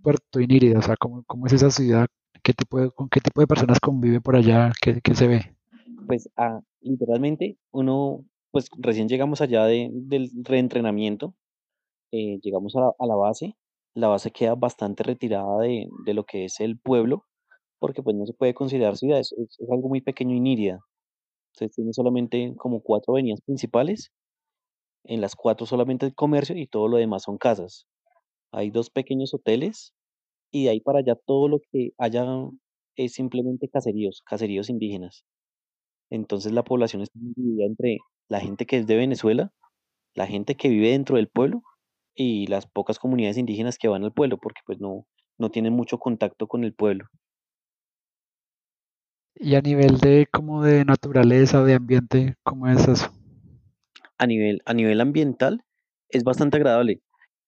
Puerto 0.01 0.39
Inírida? 0.39 0.79
O 0.79 0.81
sea, 0.81 0.95
¿cómo, 0.97 1.23
cómo 1.25 1.47
es 1.47 1.53
esa 1.53 1.69
ciudad? 1.69 2.07
¿Qué 2.43 2.53
tipo 2.53 2.79
de, 2.79 2.91
con 2.91 3.09
qué 3.09 3.19
tipo 3.19 3.41
de 3.41 3.47
personas 3.47 3.79
convive 3.79 4.21
por 4.21 4.35
allá? 4.35 4.71
¿Qué, 4.81 5.15
se 5.15 5.27
ve? 5.27 5.55
Pues 6.07 6.29
ah, 6.37 6.61
literalmente 6.81 7.57
uno, 7.71 8.25
pues 8.51 8.69
recién 8.79 9.07
llegamos 9.07 9.41
allá 9.41 9.65
de, 9.65 9.89
del 9.93 10.31
reentrenamiento 10.43 11.35
eh, 12.11 12.39
llegamos 12.41 12.75
a 12.75 13.05
la, 13.05 13.15
base. 13.15 13.55
La 13.93 14.07
base 14.07 14.31
queda 14.31 14.55
bastante 14.55 15.03
retirada 15.03 15.59
de, 15.59 15.87
de 16.05 16.13
lo 16.13 16.25
que 16.25 16.45
es 16.45 16.59
el 16.59 16.77
pueblo, 16.79 17.25
porque 17.79 18.03
pues 18.03 18.15
no 18.15 18.25
se 18.25 18.33
puede 18.33 18.53
considerar 18.53 18.97
ciudad, 18.97 19.19
es 19.19 19.33
algo 19.71 19.89
muy 19.89 20.01
pequeño 20.01 20.35
y 20.35 20.39
nírida. 20.39 20.79
Entonces 21.53 21.75
tiene 21.75 21.93
solamente 21.93 22.53
como 22.57 22.81
cuatro 22.81 23.13
avenidas 23.13 23.41
principales, 23.41 24.11
en 25.05 25.21
las 25.21 25.35
cuatro 25.35 25.65
solamente 25.65 26.05
el 26.05 26.15
comercio 26.15 26.55
y 26.57 26.67
todo 26.67 26.87
lo 26.87 26.97
demás 26.97 27.23
son 27.23 27.37
casas. 27.37 27.87
Hay 28.51 28.69
dos 28.69 28.89
pequeños 28.89 29.33
hoteles 29.33 29.93
y 30.51 30.65
de 30.65 30.71
ahí 30.71 30.79
para 30.81 30.99
allá 30.99 31.15
todo 31.15 31.47
lo 31.47 31.59
que 31.71 31.91
haya 31.97 32.25
es 32.95 33.13
simplemente 33.13 33.69
caseríos, 33.69 34.21
caseríos 34.25 34.69
indígenas. 34.69 35.25
Entonces 36.09 36.51
la 36.51 36.63
población 36.63 37.01
está 37.01 37.17
dividida 37.19 37.65
entre 37.65 37.99
la 38.27 38.39
gente 38.41 38.65
que 38.65 38.77
es 38.77 38.87
de 38.87 38.97
Venezuela, 38.97 39.51
la 40.13 40.27
gente 40.27 40.55
que 40.55 40.69
vive 40.69 40.91
dentro 40.91 41.15
del 41.15 41.29
pueblo 41.29 41.63
y 42.13 42.47
las 42.47 42.67
pocas 42.67 42.99
comunidades 42.99 43.37
indígenas 43.37 43.77
que 43.77 43.87
van 43.87 44.03
al 44.03 44.13
pueblo, 44.13 44.37
porque 44.37 44.61
pues 44.65 44.79
no, 44.79 45.05
no 45.37 45.49
tienen 45.49 45.73
mucho 45.73 45.97
contacto 45.97 46.47
con 46.47 46.63
el 46.65 46.73
pueblo. 46.73 47.05
Y 49.35 49.55
a 49.55 49.61
nivel 49.61 49.97
de 49.99 50.27
como 50.31 50.61
de 50.61 50.83
naturaleza 50.83 51.61
o 51.61 51.65
de 51.65 51.73
ambiente, 51.73 52.35
¿cómo 52.43 52.67
es 52.67 52.87
eso? 52.87 53.09
A 54.17 54.27
nivel, 54.27 54.61
a 54.65 54.73
nivel 54.73 54.99
ambiental 54.99 55.63
es 56.09 56.23
bastante 56.23 56.57
agradable. 56.57 57.01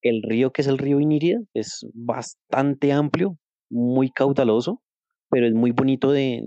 El 0.03 0.21
río, 0.21 0.51
que 0.51 0.61
es 0.61 0.67
el 0.67 0.77
río 0.77 1.00
Inírida, 1.00 1.39
es 1.53 1.88
bastante 1.94 2.91
amplio, 2.91 3.38
muy 3.69 4.11
caudaloso, 4.11 4.81
pero 5.29 5.47
es 5.47 5.53
muy 5.53 5.71
bonito 5.71 6.11
de, 6.11 6.41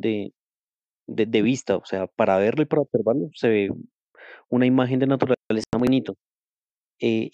de, 1.06 1.42
vista, 1.42 1.76
o 1.76 1.84
sea, 1.86 2.06
para 2.06 2.36
verlo 2.36 2.62
y 2.62 2.66
para 2.66 2.82
observarlo 2.82 3.30
se 3.34 3.48
ve 3.48 3.70
una 4.50 4.66
imagen 4.66 4.98
de 4.98 5.06
naturaleza 5.06 5.66
muy 5.72 5.88
bonito. 5.88 6.16
Eh, 7.00 7.30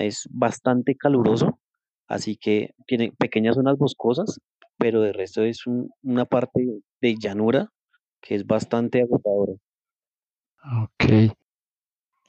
es 0.00 0.28
bastante 0.30 0.94
caluroso, 0.94 1.58
así 2.06 2.36
que 2.36 2.70
tiene 2.86 3.12
pequeñas 3.18 3.56
zonas 3.56 3.76
boscosas, 3.78 4.38
pero 4.78 5.02
de 5.02 5.12
resto 5.12 5.42
es 5.42 5.66
un- 5.66 5.90
una 6.02 6.24
parte 6.24 6.66
de 7.00 7.16
llanura 7.20 7.68
que 8.20 8.36
es 8.36 8.46
bastante 8.46 9.02
agotadora. 9.02 9.54
Ok. 10.84 11.34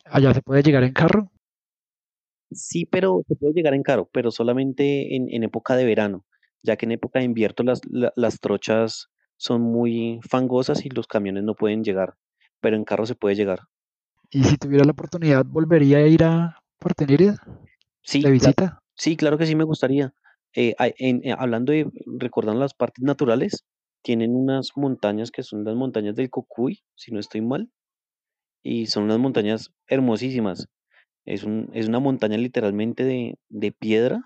¿Allá 0.06 0.34
se 0.34 0.42
puede 0.42 0.64
llegar 0.64 0.84
en 0.84 0.94
carro? 0.94 1.32
Sí, 2.52 2.86
pero 2.86 3.24
se 3.28 3.36
puede 3.36 3.54
llegar 3.54 3.74
en 3.74 3.84
carro, 3.84 4.10
pero 4.12 4.32
solamente 4.32 5.16
en, 5.16 5.28
en 5.32 5.44
época 5.44 5.76
de 5.76 5.86
verano, 5.86 6.26
ya 6.64 6.78
que 6.78 6.86
en 6.86 6.94
época 6.94 7.20
de 7.20 7.26
invierno 7.26 7.64
las, 7.66 7.82
la- 7.90 8.14
las 8.16 8.40
trochas 8.40 9.10
son 9.38 9.62
muy 9.62 10.20
fangosas 10.28 10.86
y 10.86 10.90
los 10.90 11.08
camiones 11.08 11.44
no 11.44 11.56
pueden 11.56 11.84
llegar, 11.84 12.16
pero 12.60 12.76
en 12.76 12.84
carro 12.86 13.06
se 13.06 13.16
puede 13.16 13.36
llegar. 13.36 13.60
Y 14.32 14.44
si 14.44 14.58
tuviera 14.58 14.86
la 14.86 14.92
oportunidad, 14.92 15.46
¿volvería 15.46 15.98
a 16.00 16.08
ir 16.08 16.24
a 16.24 16.62
Puerto 16.80 17.04
Inírida 17.04 17.36
Sí, 18.02 18.22
de 18.24 18.30
cla- 18.30 18.32
visita? 18.32 18.82
sí, 18.96 19.16
claro 19.16 19.38
que 19.38 19.46
sí 19.46 19.56
me 19.56 19.64
gustaría. 19.64 20.14
Eh, 20.56 20.74
hay- 20.78 20.94
en- 20.98 21.22
eh, 21.24 21.36
hablando 21.38 21.72
de, 21.72 21.88
recordando 22.18 22.60
las 22.60 22.74
partes 22.74 23.04
naturales, 23.04 23.66
tienen 24.02 24.36
unas 24.36 24.72
montañas 24.76 25.30
que 25.32 25.44
son 25.44 25.64
las 25.64 25.76
montañas 25.76 26.16
del 26.16 26.30
Cocuy, 26.30 26.80
si 26.96 27.12
no 27.12 27.20
estoy 27.20 27.42
mal, 27.42 27.70
y 28.64 28.88
son 28.88 29.04
unas 29.04 29.20
montañas 29.20 29.72
hermosísimas. 29.88 30.68
Es 31.30 31.44
un, 31.44 31.70
es 31.74 31.88
una 31.88 32.00
montaña 32.00 32.38
literalmente 32.38 33.04
de, 33.04 33.38
de 33.50 33.72
piedra 33.72 34.24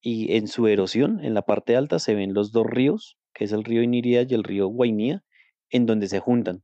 y 0.00 0.36
en 0.36 0.48
su 0.48 0.66
erosión, 0.68 1.24
en 1.24 1.34
la 1.34 1.42
parte 1.42 1.76
alta, 1.76 1.98
se 1.98 2.14
ven 2.14 2.34
los 2.34 2.52
dos 2.52 2.66
ríos, 2.66 3.16
que 3.34 3.44
es 3.44 3.52
el 3.52 3.64
río 3.64 3.82
Iniria 3.82 4.22
y 4.22 4.34
el 4.34 4.44
río 4.44 4.68
Guainía, 4.68 5.24
en 5.70 5.86
donde 5.86 6.08
se 6.08 6.20
juntan. 6.20 6.62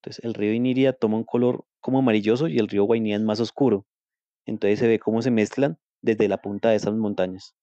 Entonces, 0.00 0.24
el 0.24 0.34
río 0.34 0.54
Iniria 0.54 0.92
toma 0.92 1.16
un 1.18 1.24
color 1.24 1.64
como 1.80 1.98
amarilloso 1.98 2.48
y 2.48 2.58
el 2.58 2.68
río 2.68 2.84
Guainía 2.84 3.16
es 3.16 3.22
más 3.22 3.40
oscuro. 3.40 3.84
Entonces 4.46 4.78
se 4.78 4.88
ve 4.88 4.98
cómo 4.98 5.22
se 5.22 5.30
mezclan 5.30 5.78
desde 6.00 6.28
la 6.28 6.38
punta 6.38 6.70
de 6.70 6.76
esas 6.76 6.94
montañas. 6.94 7.54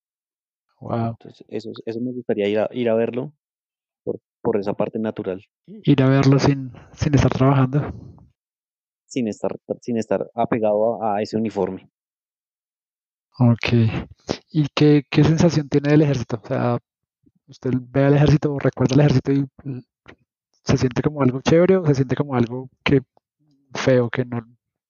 Wow. 0.80 1.16
Entonces, 1.18 1.44
eso, 1.48 1.70
es- 1.70 1.82
eso 1.86 2.00
me 2.00 2.12
gustaría 2.12 2.48
ir 2.48 2.58
a, 2.60 2.68
ir 2.72 2.88
a 2.88 2.94
verlo 2.94 3.32
por, 4.04 4.20
por 4.42 4.58
esa 4.58 4.74
parte 4.74 4.98
natural, 4.98 5.42
Ir 5.66 6.02
a 6.02 6.08
verlo 6.08 6.38
sin, 6.38 6.72
sin 6.92 7.14
estar 7.14 7.30
trabajando. 7.32 7.92
Sin 9.10 9.28
estar, 9.28 9.56
sin 9.82 9.98
estar 9.98 10.30
apegado 10.34 11.02
a, 11.02 11.16
a 11.16 11.22
ese 11.22 11.36
uniforme. 11.36 11.90
Ok. 13.38 13.68
¿Y 14.52 14.66
qué, 14.74 15.02
qué 15.10 15.24
sensación 15.24 15.68
tiene 15.68 15.90
del 15.90 16.02
ejército? 16.02 16.40
O 16.42 16.46
sea, 16.46 16.78
usted 17.48 17.70
ve 17.74 18.04
al 18.04 18.14
ejército 18.14 18.52
o 18.52 18.58
recuerda 18.58 18.94
al 18.94 19.00
ejército 19.00 19.32
y 19.32 19.46
se 20.64 20.76
siente 20.76 21.02
como 21.02 21.22
algo 21.22 21.40
chévere 21.40 21.76
o 21.76 21.86
se 21.86 21.94
siente 21.94 22.16
como 22.16 22.34
algo 22.34 22.68
que 22.84 23.00
feo, 23.74 24.10
que 24.10 24.24
no. 24.24 24.46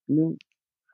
No, 0.07 0.35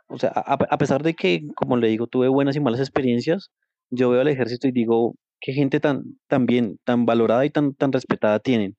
O 0.08 0.18
sea, 0.18 0.32
a, 0.36 0.54
a 0.54 0.78
pesar 0.78 1.04
de 1.04 1.14
que, 1.14 1.42
como 1.56 1.78
le 1.78 1.88
digo, 1.88 2.08
tuve 2.08 2.28
buenas 2.28 2.56
y 2.56 2.60
malas 2.60 2.80
experiencias, 2.80 3.50
yo 3.90 4.10
veo 4.10 4.22
al 4.22 4.28
ejército 4.28 4.68
y 4.68 4.72
digo, 4.72 5.16
qué 5.40 5.54
gente 5.54 5.80
tan, 5.80 6.04
tan 6.28 6.46
bien, 6.46 6.80
tan 6.84 7.06
valorada 7.06 7.46
y 7.46 7.50
tan, 7.50 7.74
tan 7.74 7.92
respetada 7.92 8.40
tienen. 8.40 8.78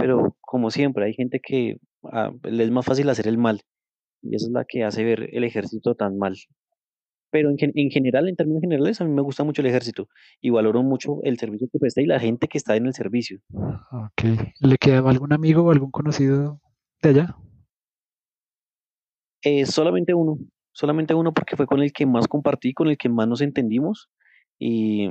Pero 0.00 0.36
como 0.40 0.70
siempre, 0.70 1.04
hay 1.04 1.14
gente 1.14 1.40
que 1.40 1.78
ah, 2.04 2.32
le 2.44 2.64
es 2.64 2.70
más 2.70 2.84
fácil 2.86 3.08
hacer 3.08 3.26
el 3.28 3.38
mal 3.38 3.62
y 4.22 4.34
esa 4.36 4.46
es 4.46 4.52
la 4.52 4.64
que 4.64 4.84
hace 4.84 5.04
ver 5.04 5.28
el 5.32 5.44
ejército 5.44 5.94
tan 5.94 6.18
mal. 6.18 6.36
Pero 7.30 7.50
en, 7.50 7.58
gen- 7.58 7.72
en 7.74 7.90
general, 7.90 8.28
en 8.28 8.36
términos 8.36 8.62
generales, 8.62 9.00
a 9.00 9.04
mí 9.04 9.12
me 9.12 9.22
gusta 9.22 9.44
mucho 9.44 9.60
el 9.60 9.68
ejército 9.68 10.08
y 10.40 10.50
valoro 10.50 10.82
mucho 10.82 11.18
el 11.24 11.38
servicio 11.38 11.68
que 11.70 11.78
presta 11.78 12.00
y 12.00 12.06
la 12.06 12.20
gente 12.20 12.48
que 12.48 12.58
está 12.58 12.76
en 12.76 12.86
el 12.86 12.94
servicio. 12.94 13.40
Ok. 13.50 14.22
¿Le 14.60 14.76
quedaba 14.78 15.10
algún 15.10 15.32
amigo 15.32 15.62
o 15.64 15.70
algún 15.70 15.90
conocido 15.90 16.60
de 17.02 17.08
allá? 17.10 17.36
Eh, 19.42 19.66
solamente 19.66 20.14
uno, 20.14 20.38
solamente 20.72 21.14
uno 21.14 21.32
porque 21.32 21.56
fue 21.56 21.66
con 21.66 21.80
el 21.80 21.92
que 21.92 22.06
más 22.06 22.26
compartí, 22.28 22.72
con 22.72 22.88
el 22.88 22.96
que 22.96 23.08
más 23.08 23.28
nos 23.28 23.40
entendimos 23.40 24.10
y 24.58 25.10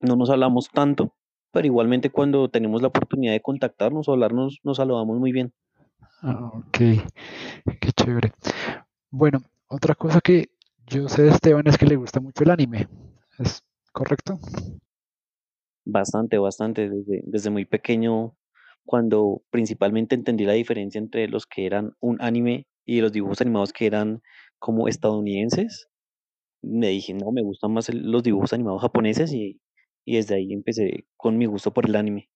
no 0.00 0.16
nos 0.16 0.30
hablamos 0.30 0.70
tanto, 0.70 1.14
pero 1.52 1.66
igualmente 1.66 2.10
cuando 2.10 2.48
tenemos 2.48 2.82
la 2.82 2.88
oportunidad 2.88 3.32
de 3.32 3.40
contactarnos 3.40 4.08
o 4.08 4.12
hablarnos, 4.12 4.60
nos 4.62 4.76
saludamos 4.76 5.18
muy 5.18 5.32
bien. 5.32 5.52
Ah, 6.22 6.50
ok, 6.54 6.78
qué 7.80 7.92
chévere. 7.96 8.32
Bueno, 9.10 9.40
otra 9.68 9.94
cosa 9.94 10.20
que 10.20 10.50
yo 10.86 11.08
sé 11.08 11.22
de 11.22 11.30
Esteban 11.30 11.66
es 11.66 11.78
que 11.78 11.86
le 11.86 11.96
gusta 11.96 12.20
mucho 12.20 12.44
el 12.44 12.50
anime. 12.50 12.88
¿Es 13.38 13.62
correcto? 13.92 14.38
Bastante, 15.84 16.38
bastante, 16.38 16.88
desde, 16.90 17.22
desde 17.24 17.50
muy 17.50 17.64
pequeño, 17.64 18.36
cuando 18.84 19.42
principalmente 19.50 20.14
entendí 20.14 20.44
la 20.44 20.52
diferencia 20.52 20.98
entre 20.98 21.28
los 21.28 21.46
que 21.46 21.66
eran 21.66 21.92
un 22.00 22.20
anime 22.20 22.66
y 22.84 23.00
los 23.00 23.12
dibujos 23.12 23.40
animados 23.40 23.72
que 23.72 23.86
eran 23.86 24.22
como 24.58 24.88
estadounidenses, 24.88 25.88
me 26.62 26.88
dije, 26.88 27.14
no, 27.14 27.32
me 27.32 27.42
gustan 27.42 27.72
más 27.72 27.92
los 27.94 28.22
dibujos 28.22 28.52
animados 28.52 28.82
japoneses 28.82 29.32
y, 29.32 29.60
y 30.04 30.16
desde 30.16 30.36
ahí 30.36 30.52
empecé 30.52 31.06
con 31.16 31.38
mi 31.38 31.46
gusto 31.46 31.72
por 31.72 31.86
el 31.86 31.96
anime. 31.96 32.30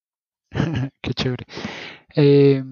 Qué 1.03 1.13
chévere. 1.15 1.45
Eh, 2.17 2.63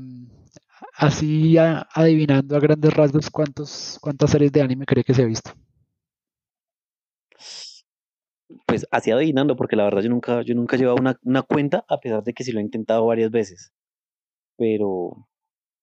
así 0.97 1.59
a- 1.59 1.87
adivinando 1.95 2.57
a 2.57 2.61
grandes 2.61 2.95
rasgos 2.95 3.31
cuántos, 3.31 3.99
cuántas 4.01 4.31
series 4.31 4.53
de 4.53 4.63
anime 4.63 4.87
cree 4.87 5.05
que 5.05 5.15
se 5.15 5.23
ha 5.23 5.27
visto. 5.27 5.53
Pues 8.67 8.87
así 8.91 9.11
adivinando, 9.13 9.55
porque 9.57 9.77
la 9.77 9.85
verdad 9.85 10.03
yo 10.03 10.11
nunca, 10.11 10.43
yo 10.43 10.55
nunca 10.55 10.77
he 10.77 10.79
llevado 10.79 10.97
una, 11.01 11.17
una 11.23 11.43
cuenta, 11.43 11.85
a 11.89 11.99
pesar 12.01 12.23
de 12.25 12.33
que 12.35 12.45
sí 12.45 12.53
lo 12.53 12.59
he 12.61 12.63
intentado 12.63 13.07
varias 13.07 13.31
veces, 13.31 13.73
pero 14.59 15.29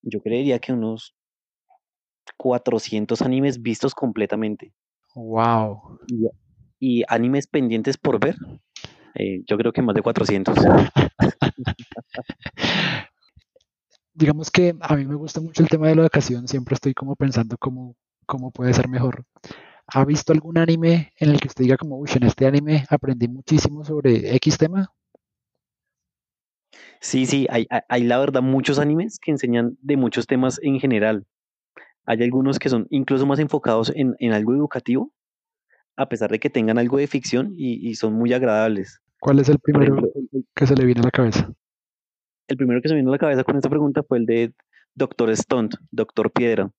yo 0.04 0.22
creería 0.22 0.60
que 0.60 0.74
unos 0.74 1.16
400 2.38 3.22
animes 3.22 3.62
vistos 3.62 3.94
completamente. 3.94 4.74
Wow. 5.16 6.00
Y, 6.08 6.28
y 6.80 7.04
animes 7.08 7.48
pendientes 7.48 7.98
por 7.98 8.20
ver, 8.20 8.36
eh, 9.16 9.44
yo 9.48 9.58
creo 9.58 9.72
que 9.72 9.82
más 9.82 9.96
de 9.96 10.02
400. 10.02 10.56
Digamos 14.14 14.52
que 14.52 14.76
a 14.82 14.96
mí 14.96 15.06
me 15.06 15.16
gusta 15.16 15.40
mucho 15.42 15.64
el 15.64 15.70
tema 15.70 15.88
de 15.88 15.96
la 15.96 16.02
educación, 16.04 16.48
siempre 16.48 16.76
estoy 16.76 16.94
como 16.94 17.16
pensando 17.16 17.58
cómo, 17.58 17.96
cómo 18.26 18.52
puede 18.52 18.74
ser 18.74 18.88
mejor. 18.90 19.24
¿Ha 19.88 20.06
visto 20.06 20.34
algún 20.34 20.58
anime 20.58 21.12
en 21.18 21.30
el 21.30 21.40
que 21.40 21.48
usted 21.48 21.64
diga 21.64 21.78
como, 21.78 21.98
uy, 21.98 22.10
en 22.16 22.24
este 22.24 22.46
anime 22.46 22.86
aprendí 22.90 23.28
muchísimo 23.28 23.84
sobre 23.86 24.36
X 24.36 24.58
tema? 24.58 24.92
Sí, 27.02 27.26
sí, 27.26 27.48
hay, 27.50 27.66
hay, 27.70 27.82
hay 27.88 28.04
la 28.04 28.20
verdad 28.20 28.42
muchos 28.42 28.80
animes 28.80 29.20
que 29.20 29.32
enseñan 29.32 29.78
de 29.82 29.98
muchos 29.98 30.28
temas 30.28 30.60
en 30.62 30.80
general. 30.80 31.26
Hay 32.06 32.22
algunos 32.24 32.60
que 32.60 32.70
son 32.70 32.88
incluso 32.90 33.26
más 33.26 33.40
enfocados 33.40 33.92
en, 33.96 34.16
en 34.20 34.34
algo 34.34 34.54
educativo, 34.54 35.12
a 36.00 36.08
pesar 36.08 36.32
de 36.32 36.40
que 36.40 36.50
tengan 36.50 36.78
algo 36.78 36.98
de 36.98 37.08
ficción 37.08 37.54
y, 37.58 37.88
y 37.88 37.96
son 37.96 38.14
muy 38.14 38.34
agradables. 38.34 39.02
¿Cuál 39.20 39.40
es 39.40 39.50
el 39.50 39.60
primero 39.60 39.98
ejemplo, 39.98 40.10
que 40.56 40.66
se 40.66 40.76
le 40.76 40.86
viene 40.86 41.02
a 41.02 41.04
la 41.04 41.12
cabeza? 41.12 41.54
el 42.50 42.58
primero 42.58 42.82
que 42.82 42.88
se 42.88 42.96
me 42.96 43.02
vino 43.02 43.12
a 43.12 43.16
la 43.16 43.20
cabeza 43.20 43.44
con 43.44 43.56
esta 43.56 43.70
pregunta 43.70 44.02
fue 44.02 44.18
el 44.18 44.26
de 44.26 44.54
Doctor 44.96 45.30
Stone, 45.32 45.70
Doctor 45.92 46.32
Piedra. 46.32 46.72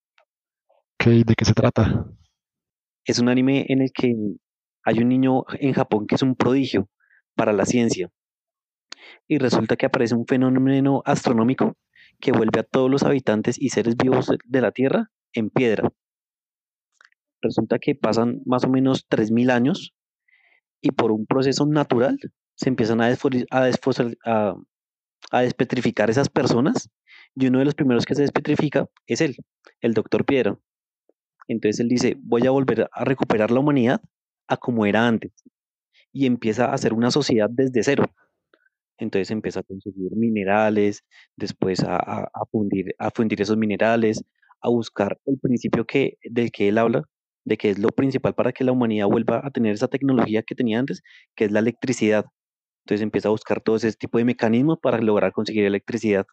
Ok, 0.67 1.07
¿de 1.25 1.35
qué 1.37 1.45
se 1.45 1.55
trata? 1.55 2.07
Es 3.05 3.21
un 3.21 3.29
anime 3.29 3.67
en 3.69 3.81
el 3.83 3.93
que 3.93 4.15
hay 4.85 4.99
un 4.99 5.09
niño 5.09 5.45
en 5.61 5.73
Japón 5.73 6.07
que 6.07 6.17
es 6.17 6.23
un 6.23 6.35
prodigio 6.35 6.89
para 7.37 7.53
la 7.53 7.65
ciencia 7.67 8.11
y 9.29 9.39
resulta 9.39 9.77
que 9.77 9.87
aparece 9.87 10.15
un 10.15 10.27
fenómeno 10.27 11.03
astronómico 11.05 11.77
que 12.19 12.33
vuelve 12.33 12.61
a 12.61 12.65
todos 12.65 12.91
los 12.91 13.05
habitantes 13.05 13.57
y 13.59 13.69
seres 13.69 13.97
vivos 13.97 14.31
de 14.45 14.61
la 14.61 14.73
Tierra 14.73 15.11
en 15.33 15.50
piedra. 15.50 15.91
Resulta 17.42 17.78
que 17.78 17.94
pasan 17.94 18.42
más 18.44 18.64
o 18.64 18.68
menos 18.68 19.06
3.000 19.09 19.50
años 19.50 19.94
y 20.82 20.92
por 20.92 21.12
un 21.12 21.26
proceso 21.26 21.66
natural 21.66 22.18
se 22.56 22.68
empiezan 22.70 23.00
a, 23.00 23.06
a, 23.09 23.70
a, 24.26 24.56
a 25.32 25.42
despetrificar 25.42 26.11
esas 26.11 26.28
personas 26.28 26.90
y 27.37 27.47
uno 27.49 27.61
de 27.61 27.64
los 27.66 27.75
primeros 27.75 28.06
que 28.06 28.14
se 28.14 28.23
despetrifica 28.23 28.87
es 29.06 29.20
él, 29.20 29.37
el 29.80 29.94
doctor 29.94 30.25
Piedra. 30.25 30.59
Entonces 31.49 31.80
él 31.80 31.88
dice, 31.88 32.16
voy 32.20 32.47
a 32.47 32.50
volver 32.52 32.88
a 32.92 33.04
recuperar 33.04 33.50
la 33.50 33.61
humanidad 33.61 34.00
a 34.49 34.56
como 34.56 34.87
era 34.87 35.06
antes 35.06 35.32
y 36.12 36.26
empieza 36.26 36.66
a 36.66 36.75
hacer 36.75 36.92
una 36.94 37.11
sociedad 37.11 37.49
desde 37.50 37.82
cero. 37.85 38.06
Entonces 38.99 39.30
empieza 39.30 39.61
a 39.61 39.62
conseguir 39.64 40.12
minerales, 40.16 41.04
después 41.37 41.82
a, 41.85 41.97
a- 41.97 42.30
a 42.32 42.47
fundir, 42.50 42.94
a 42.99 43.11
fundir 43.11 43.40
esos 43.42 43.56
minerales, 43.56 44.23
a 44.61 44.68
buscar 44.68 45.18
el 45.26 45.38
principio 45.38 45.87
que, 45.87 46.18
del 46.25 46.50
que 46.52 46.68
él 46.68 46.78
habla, 46.78 47.04
de 47.50 47.59
que 47.59 47.71
es 47.71 47.80
lo 47.80 47.88
principal 47.88 48.33
para 48.33 48.52
que 48.52 48.62
la 48.62 48.71
humanidad 48.71 49.09
vuelva 49.09 49.40
a 49.45 49.50
tener 49.50 49.75
esa 49.75 49.88
tecnología 49.88 50.45
que 50.45 50.54
tenía 50.54 50.78
antes, 50.78 51.02
que 51.35 51.47
es 51.47 51.50
la 51.50 51.59
electricidad. 51.59 52.25
Entonces 52.85 53.02
empieza 53.02 53.26
a 53.26 53.33
buscar 53.33 53.61
todo 53.61 53.75
ese 53.75 53.92
tipo 53.92 54.19
de 54.19 54.25
mecanismos 54.25 54.78
para 54.80 54.99
lograr 54.99 55.33
conseguir 55.33 55.64
electricidad. 55.64 56.26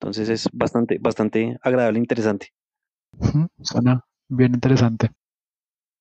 Entonces 0.00 0.30
es 0.30 0.48
bastante, 0.50 0.96
bastante 0.98 1.58
agradable 1.60 1.98
e 1.98 2.02
interesante. 2.02 2.48
Suena 3.60 4.04
bien 4.28 4.54
interesante. 4.54 5.10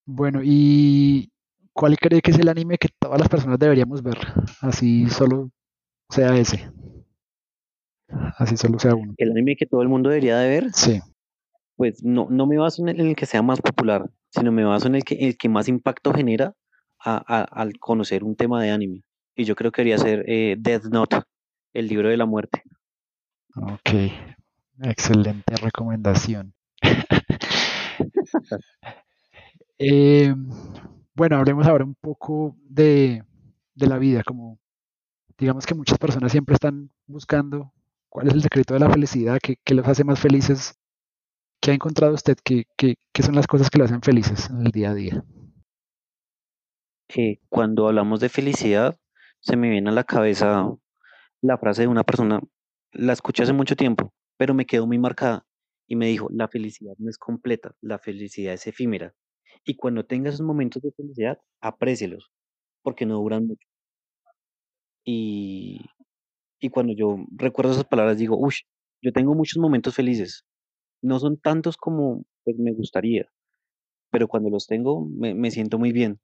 Bueno, 0.05 0.39
¿y 0.41 1.29
cuál 1.73 1.97
cree 1.97 2.21
que 2.21 2.31
es 2.31 2.39
el 2.39 2.47
anime 2.47 2.77
que 2.77 2.87
todas 2.99 3.19
las 3.19 3.27
personas 3.27 3.59
deberíamos 3.59 4.01
ver? 4.01 4.17
Así 4.61 5.09
solo 5.09 5.51
sea 6.09 6.37
ese, 6.37 6.71
así 8.37 8.55
solo 8.55 8.79
sea 8.79 8.95
uno. 8.95 9.13
El 9.17 9.31
anime 9.31 9.57
que 9.57 9.65
todo 9.65 9.81
el 9.81 9.89
mundo 9.89 10.09
debería 10.09 10.37
de 10.37 10.49
ver, 10.49 10.73
Sí, 10.73 11.01
pues 11.81 12.03
no, 12.03 12.27
no 12.29 12.45
me 12.45 12.59
baso 12.59 12.83
en 12.83 12.89
el, 12.89 12.99
en 13.01 13.07
el 13.07 13.15
que 13.15 13.25
sea 13.25 13.41
más 13.41 13.59
popular, 13.59 14.07
sino 14.29 14.51
me 14.51 14.63
baso 14.63 14.85
en 14.87 14.93
el 14.93 15.03
que, 15.03 15.15
el 15.15 15.35
que 15.35 15.49
más 15.49 15.67
impacto 15.67 16.13
genera 16.13 16.53
a- 17.03 17.23
a- 17.27 17.41
al 17.43 17.79
conocer 17.79 18.23
un 18.23 18.35
tema 18.35 18.61
de 18.61 18.69
anime. 18.69 19.01
Y 19.35 19.45
yo 19.45 19.55
creo 19.55 19.71
que 19.71 19.81
debería 19.81 19.97
ser 19.97 20.23
eh, 20.27 20.57
Death 20.59 20.83
Note, 20.91 21.21
el 21.73 21.87
libro 21.87 22.09
de 22.09 22.17
la 22.17 22.27
muerte. 22.27 22.61
ok. 23.55 23.89
Excelente 24.83 25.55
recomendación. 25.57 26.53
Eh, 29.79 30.33
bueno, 31.15 31.37
hablemos 31.37 31.65
ahora 31.67 31.83
un 31.85 31.95
poco 31.95 32.55
de, 32.63 33.23
de 33.73 33.87
la 33.87 33.97
vida, 33.97 34.23
como 34.23 34.59
digamos 35.37 35.65
que 35.65 35.73
muchas 35.75 35.97
personas 35.99 36.31
siempre 36.31 36.53
están 36.55 36.91
buscando 37.07 37.73
cuál 38.09 38.27
es 38.27 38.33
el 38.33 38.41
secreto 38.43 38.73
de 38.75 38.79
la 38.81 38.89
felicidad, 38.91 39.39
qué, 39.41 39.57
qué 39.63 39.73
los 39.75 39.87
hace 39.87 40.03
más 40.03 40.19
felices, 40.19 40.79
qué 41.61 41.71
ha 41.71 41.73
encontrado 41.75 42.13
usted, 42.13 42.37
qué, 42.43 42.65
son 43.23 43.35
las 43.35 43.47
cosas 43.47 43.69
que 43.69 43.77
lo 43.77 43.85
hacen 43.85 44.01
felices 44.01 44.49
en 44.49 44.65
el 44.65 44.71
día 44.71 44.89
a 44.89 44.93
día. 44.95 45.23
Eh, 47.15 47.39
cuando 47.49 47.87
hablamos 47.87 48.19
de 48.19 48.29
felicidad, 48.29 48.97
se 49.39 49.55
me 49.55 49.69
viene 49.69 49.89
a 49.89 49.93
la 49.93 50.03
cabeza 50.03 50.67
la 51.41 51.57
frase 51.57 51.83
de 51.83 51.87
una 51.87 52.03
persona, 52.03 52.41
la 52.91 53.13
escuché 53.13 53.43
hace 53.43 53.53
mucho 53.53 53.75
tiempo, 53.75 54.13
pero 54.37 54.53
me 54.53 54.65
quedó 54.65 54.87
muy 54.87 54.97
marcada 54.97 55.45
y 55.87 55.95
me 55.95 56.07
dijo, 56.07 56.27
la 56.31 56.47
felicidad 56.47 56.93
no 56.97 57.09
es 57.09 57.17
completa, 57.17 57.75
la 57.81 57.99
felicidad 57.99 58.53
es 58.53 58.65
efímera. 58.65 59.13
Y 59.63 59.75
cuando 59.75 60.05
tengas 60.05 60.35
esos 60.35 60.45
momentos 60.45 60.81
de 60.81 60.91
felicidad, 60.91 61.37
aprécielos, 61.59 62.31
porque 62.81 63.05
no 63.05 63.15
duran 63.15 63.45
mucho. 63.45 63.67
Y, 65.03 65.81
y 66.59 66.69
cuando 66.69 66.93
yo 66.93 67.17
recuerdo 67.31 67.73
esas 67.73 67.85
palabras, 67.85 68.17
digo, 68.17 68.37
uff, 68.37 68.55
yo 69.01 69.11
tengo 69.11 69.35
muchos 69.35 69.57
momentos 69.59 69.95
felices. 69.95 70.45
No 71.01 71.19
son 71.19 71.37
tantos 71.37 71.77
como 71.77 72.23
pues, 72.43 72.57
me 72.57 72.73
gustaría, 72.73 73.27
pero 74.11 74.27
cuando 74.27 74.49
los 74.49 74.67
tengo 74.67 75.05
me, 75.07 75.33
me 75.35 75.51
siento 75.51 75.79
muy 75.79 75.91
bien. 75.91 76.19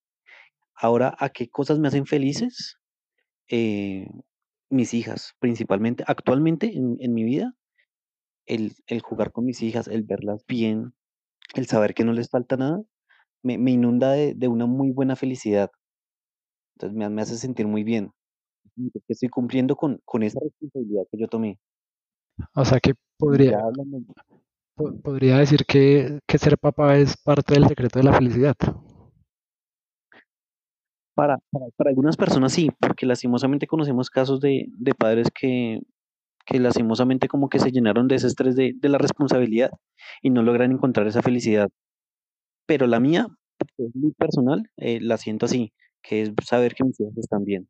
Ahora, 0.76 1.16
¿a 1.20 1.30
qué 1.30 1.50
cosas 1.50 1.80
me 1.80 1.88
hacen 1.90 2.06
felices? 2.06 2.78
Eh, 3.50 4.08
mis 4.70 4.94
hijas, 4.94 5.36
principalmente. 5.40 6.04
Actualmente 6.08 6.68
en, 6.78 6.98
en 7.00 7.14
mi 7.14 7.24
vida, 7.24 7.56
el, 8.48 8.74
el 8.88 9.02
jugar 9.02 9.32
con 9.32 9.46
mis 9.46 9.62
hijas, 9.62 9.88
el 9.88 10.04
verlas 10.04 10.46
bien, 10.48 10.94
el 11.56 11.68
saber 11.68 11.94
que 11.96 12.06
no 12.06 12.14
les 12.14 12.30
falta 12.30 12.58
nada, 12.58 12.82
me, 13.44 13.58
me 13.60 13.72
inunda 13.72 14.14
de, 14.14 14.34
de 14.36 14.48
una 14.50 14.68
muy 14.68 14.92
buena 14.92 15.16
felicidad. 15.16 15.72
Entonces 16.76 16.98
me, 16.98 17.10
me 17.10 17.22
hace 17.22 17.38
sentir 17.38 17.68
muy 17.68 17.84
bien. 17.84 18.12
Estoy 19.10 19.30
cumpliendo 19.30 19.76
con, 19.76 20.02
con 20.06 20.24
esa 20.24 20.40
responsabilidad 20.42 21.04
que 21.12 21.20
yo 21.20 21.28
tomé. 21.28 21.60
O 22.56 22.66
sea 22.66 22.80
que 22.82 22.94
podría, 23.18 23.52
ya 23.52 23.60
hablando, 23.66 24.00
po- 24.06 24.37
podría 25.04 25.38
decir 25.38 25.66
que, 25.66 26.20
que 26.28 26.38
ser 26.38 26.58
papá 26.58 26.98
es 26.98 27.18
parte 27.18 27.56
del 27.56 27.68
secreto 27.68 28.00
de 28.00 28.06
la 28.06 28.14
felicidad. 28.14 28.56
Para, 31.16 31.40
para, 31.50 31.66
para 31.76 31.90
algunas 31.90 32.16
personas 32.16 32.54
sí, 32.54 32.70
porque 32.80 33.08
lastimosamente 33.08 33.66
conocemos 33.66 34.10
casos 34.10 34.40
de, 34.40 34.68
de 34.70 34.94
padres 34.94 35.30
que, 35.34 35.82
que 36.46 36.60
lastimosamente 36.60 37.28
como 37.28 37.50
que 37.50 37.60
se 37.60 37.72
llenaron 37.72 38.08
de 38.08 38.16
ese 38.16 38.28
estrés 38.28 38.56
de, 38.56 38.74
de 38.76 38.90
la 38.90 39.00
responsabilidad 39.00 39.72
y 40.22 40.30
no 40.30 40.44
logran 40.44 40.72
encontrar 40.72 41.08
esa 41.08 41.24
felicidad. 41.24 41.70
Pero 42.68 42.86
la 42.86 43.00
mía, 43.00 43.28
que 43.76 43.86
es 43.86 43.96
muy 43.96 44.12
personal, 44.12 44.70
eh, 44.78 45.00
la 45.02 45.18
siento 45.18 45.48
así, 45.48 45.74
que 46.04 46.22
es 46.22 46.32
saber 46.46 46.76
que 46.76 46.84
mis 46.84 47.00
hijos 47.00 47.18
están 47.18 47.44
bien. 47.44 47.68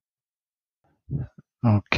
Ok. 1.63 1.95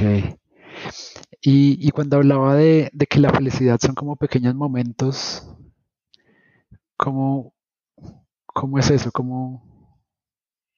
Y, 1.41 1.89
cuando 1.91 2.17
hablaba 2.17 2.55
de, 2.55 2.91
que 3.09 3.19
la 3.19 3.31
felicidad 3.31 3.79
son 3.79 3.95
como 3.95 4.17
pequeños 4.17 4.55
momentos, 4.55 5.47
¿cómo, 6.97 7.53
cómo 8.45 8.77
es 8.77 8.89
eso? 8.89 9.09
¿Cómo, 9.13 9.63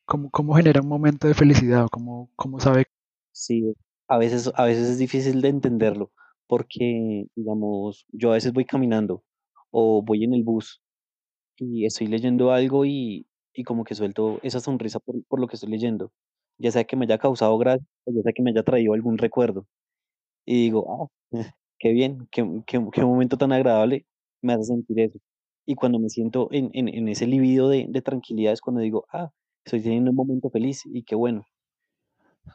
cómo, 0.06 0.54
genera 0.56 0.82
un 0.82 0.88
momento 0.88 1.28
de 1.28 1.34
felicidad? 1.34 1.86
¿O 1.86 1.90
¿Cómo, 1.90 2.30
cómo 2.36 2.60
sabe? 2.60 2.86
Sí, 3.32 3.74
a 4.08 4.20
veces, 4.20 4.52
a 4.56 4.66
veces 4.66 4.88
es 4.90 4.98
difícil 5.00 5.42
de 5.42 5.50
entenderlo, 5.50 6.12
porque, 6.46 7.26
digamos, 7.36 8.06
yo 8.12 8.30
a 8.30 8.36
veces 8.36 8.54
voy 8.54 8.66
caminando 8.66 9.24
o 9.72 10.04
voy 10.04 10.26
en 10.26 10.34
el 10.36 10.44
bus 10.44 10.80
y 11.58 11.86
estoy 11.86 12.06
leyendo 12.06 12.52
algo 12.52 12.86
y, 12.86 13.26
y 13.54 13.64
como 13.64 13.84
que 13.84 13.96
suelto 13.96 14.40
esa 14.44 14.60
sonrisa 14.60 15.00
por, 15.00 15.24
por 15.26 15.40
lo 15.40 15.48
que 15.48 15.56
estoy 15.56 15.72
leyendo, 15.72 16.12
ya 16.60 16.72
sea 16.72 16.84
que 16.84 16.96
me 16.96 17.06
haya 17.06 17.18
causado 17.18 17.58
gracia 17.58 17.88
o 18.06 18.12
ya 18.14 18.22
sea 18.22 18.34
que 18.34 18.44
me 18.44 18.52
haya 18.52 18.64
traído 18.64 18.94
algún 18.94 19.18
recuerdo. 19.18 19.66
Y 20.46 20.64
digo, 20.64 21.10
ah, 21.12 21.32
qué 21.80 21.92
bien, 21.92 22.28
qué, 22.32 22.44
qué, 22.66 22.86
qué 22.92 23.06
momento 23.06 23.38
tan 23.38 23.52
agradable 23.52 24.06
me 24.42 24.54
hace 24.54 24.66
sentir 24.66 25.00
eso. 25.00 25.20
Y 25.66 25.76
cuando 25.76 26.00
me 26.00 26.10
siento 26.10 26.48
en, 26.52 26.70
en, 26.74 26.88
en 26.88 27.08
ese 27.08 27.28
libido 27.28 27.70
de, 27.70 27.86
de 27.88 28.02
tranquilidad 28.02 28.54
es 28.54 28.62
cuando 28.62 28.82
digo, 28.82 29.06
ah, 29.12 29.32
estoy 29.66 29.82
teniendo 29.82 30.12
un 30.12 30.18
momento 30.18 30.50
feliz 30.50 30.84
y 30.86 31.04
qué 31.04 31.16
bueno. 31.16 31.46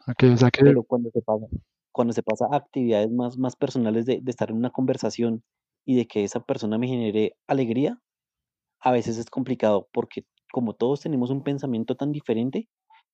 Ok, 0.09 0.25
o 0.33 0.37
sea 0.37 0.51
que, 0.51 0.63
Pero 0.63 0.83
cuando 0.83 1.11
se 1.11 1.23
pasa, 1.23 1.47
cuando 1.93 2.13
se 2.13 2.23
pasa 2.23 2.47
a 2.51 2.57
actividades 2.57 3.11
más, 3.11 3.39
más 3.39 3.57
personales 3.57 4.07
de, 4.07 4.21
de 4.21 4.31
estar 4.31 4.51
en 4.51 4.57
una 4.57 4.71
conversación 4.71 5.45
y 5.85 5.97
de 5.97 6.07
que 6.07 6.25
esa 6.25 6.41
persona 6.41 6.79
me 6.79 6.89
genere 6.89 7.37
alegría, 7.47 8.01
a 8.81 8.91
veces 8.91 9.19
es 9.19 9.31
complicado 9.31 9.89
porque 9.93 10.25
como 10.53 10.75
todos 10.75 11.01
tenemos 11.01 11.31
un 11.31 11.43
pensamiento 11.43 11.97
tan 11.97 12.13
diferente, 12.13 12.69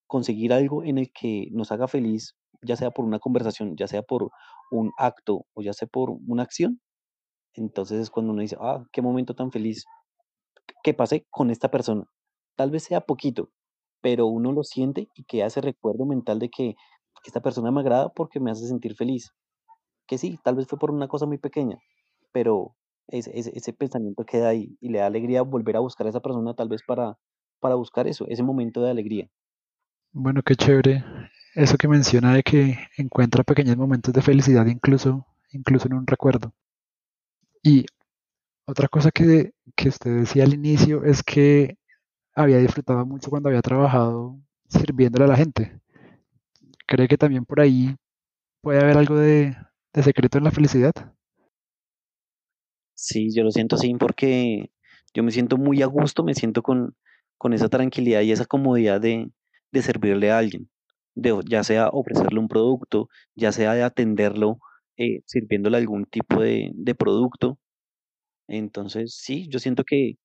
conseguir 0.07 0.53
algo 0.53 0.83
en 0.83 0.97
el 0.97 1.11
que 1.11 1.47
nos 1.51 1.71
haga 1.71 1.87
feliz, 1.87 2.35
ya 2.61 2.75
sea 2.75 2.91
por 2.91 3.05
una 3.05 3.19
conversación, 3.19 3.75
ya 3.75 3.87
sea 3.87 4.01
por 4.01 4.31
un 4.73 4.91
acto 4.97 5.45
o 5.53 5.61
ya 5.61 5.73
sea 5.73 5.87
por 5.87 6.11
una 6.27 6.43
acción, 6.43 6.81
entonces 7.53 7.99
es 7.99 8.09
cuando 8.09 8.33
uno 8.33 8.41
dice, 8.41 8.57
ah, 8.59 8.83
qué 8.91 9.01
momento 9.01 9.35
tan 9.35 9.51
feliz 9.51 9.85
que 10.83 10.93
pasé 10.93 11.25
con 11.29 11.49
esta 11.49 11.69
persona. 11.69 12.05
Tal 12.55 12.71
vez 12.71 12.83
sea 12.83 13.01
poquito, 13.01 13.49
pero 14.01 14.27
uno 14.27 14.51
lo 14.51 14.63
siente 14.63 15.07
y 15.15 15.23
queda 15.25 15.47
ese 15.47 15.61
recuerdo 15.61 16.05
mental 16.05 16.39
de 16.39 16.49
que 16.49 16.75
esta 17.23 17.41
persona 17.41 17.71
me 17.71 17.81
agrada 17.81 18.09
porque 18.09 18.39
me 18.39 18.51
hace 18.51 18.67
sentir 18.67 18.95
feliz. 18.95 19.31
Que 20.07 20.17
sí, 20.17 20.37
tal 20.43 20.55
vez 20.55 20.67
fue 20.67 20.77
por 20.77 20.91
una 20.91 21.07
cosa 21.07 21.25
muy 21.25 21.37
pequeña, 21.37 21.77
pero 22.31 22.75
ese, 23.07 23.31
ese, 23.35 23.73
pensamiento 23.73 24.25
queda 24.25 24.49
ahí 24.49 24.77
y 24.81 24.89
le 24.89 24.99
da 24.99 25.05
alegría 25.05 25.41
volver 25.41 25.77
a 25.77 25.79
buscar 25.79 26.07
a 26.07 26.09
esa 26.09 26.21
persona 26.21 26.53
tal 26.53 26.67
vez 26.67 26.81
para, 26.85 27.17
para 27.59 27.75
buscar 27.75 28.07
eso, 28.07 28.25
ese 28.27 28.43
momento 28.43 28.81
de 28.81 28.91
alegría. 28.91 29.29
bueno, 30.11 30.41
qué 30.43 30.55
chévere 30.55 31.03
eso 31.55 31.77
que 31.77 31.87
menciona 31.87 32.33
de 32.33 32.43
que 32.43 32.77
encuentra 32.97 33.43
pequeños 33.43 33.77
momentos 33.77 34.13
de 34.13 34.21
felicidad 34.21 34.65
incluso, 34.67 35.25
incluso 35.51 35.87
en 35.87 35.95
un 35.95 36.07
recuerdo. 36.07 36.53
Y 37.63 37.85
otra 38.67 38.87
cosa 38.89 39.11
que, 39.11 39.53
que 39.75 39.89
usted 39.89 40.19
decía 40.21 40.43
al 40.45 40.53
inicio 40.53 41.03
es 41.05 41.23
que 41.23 41.77
había 42.35 42.59
disfrutado 42.59 43.05
mucho 43.05 43.29
cuando 43.29 43.49
había 43.49 43.61
trabajado 43.63 44.39
sirviéndole 44.69 45.25
a 45.25 45.29
la 45.29 45.37
gente. 45.37 45.81
¿Cree 46.87 47.07
que 47.09 47.17
también 47.17 47.45
por 47.45 47.59
ahí 47.59 47.95
puede 48.61 48.81
haber 48.81 48.97
algo 48.97 49.17
de, 49.17 49.55
de 49.93 50.03
secreto 50.03 50.37
en 50.39 50.45
la 50.45 50.51
felicidad? 50.51 50.93
Sí, 52.95 53.29
yo 53.33 53.43
lo 53.43 53.51
siento 53.51 53.75
así 53.75 53.93
porque 53.95 54.71
yo 55.13 55.23
me 55.23 55.31
siento 55.31 55.57
muy 55.57 55.81
a 55.81 55.85
gusto, 55.87 56.23
me 56.23 56.33
siento 56.35 56.61
con, 56.63 56.95
con 57.37 57.53
esa 57.53 57.69
tranquilidad 57.69 58.21
y 58.21 58.31
esa 58.31 58.45
comodidad 58.45 59.01
de, 59.01 59.31
de 59.71 59.81
servirle 59.81 60.31
a 60.31 60.37
alguien, 60.39 60.69
de, 61.15 61.39
ya 61.47 61.63
sea 61.63 61.89
ofrecerle 61.89 62.39
un 62.39 62.47
producto, 62.47 63.09
ya 63.35 63.51
sea 63.51 63.73
de 63.73 63.83
atenderlo 63.83 64.59
eh, 64.97 65.21
sirviéndole 65.25 65.77
algún 65.77 66.05
tipo 66.05 66.41
de, 66.41 66.71
de 66.75 66.95
producto. 66.95 67.59
Entonces, 68.47 69.15
sí, 69.21 69.47
yo 69.49 69.59
siento 69.59 69.83
que, 69.83 70.15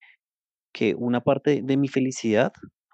que 0.73 0.95
una 0.95 1.23
parte 1.23 1.63
de 1.63 1.77
mi 1.77 1.89
felicidad, 1.89 2.53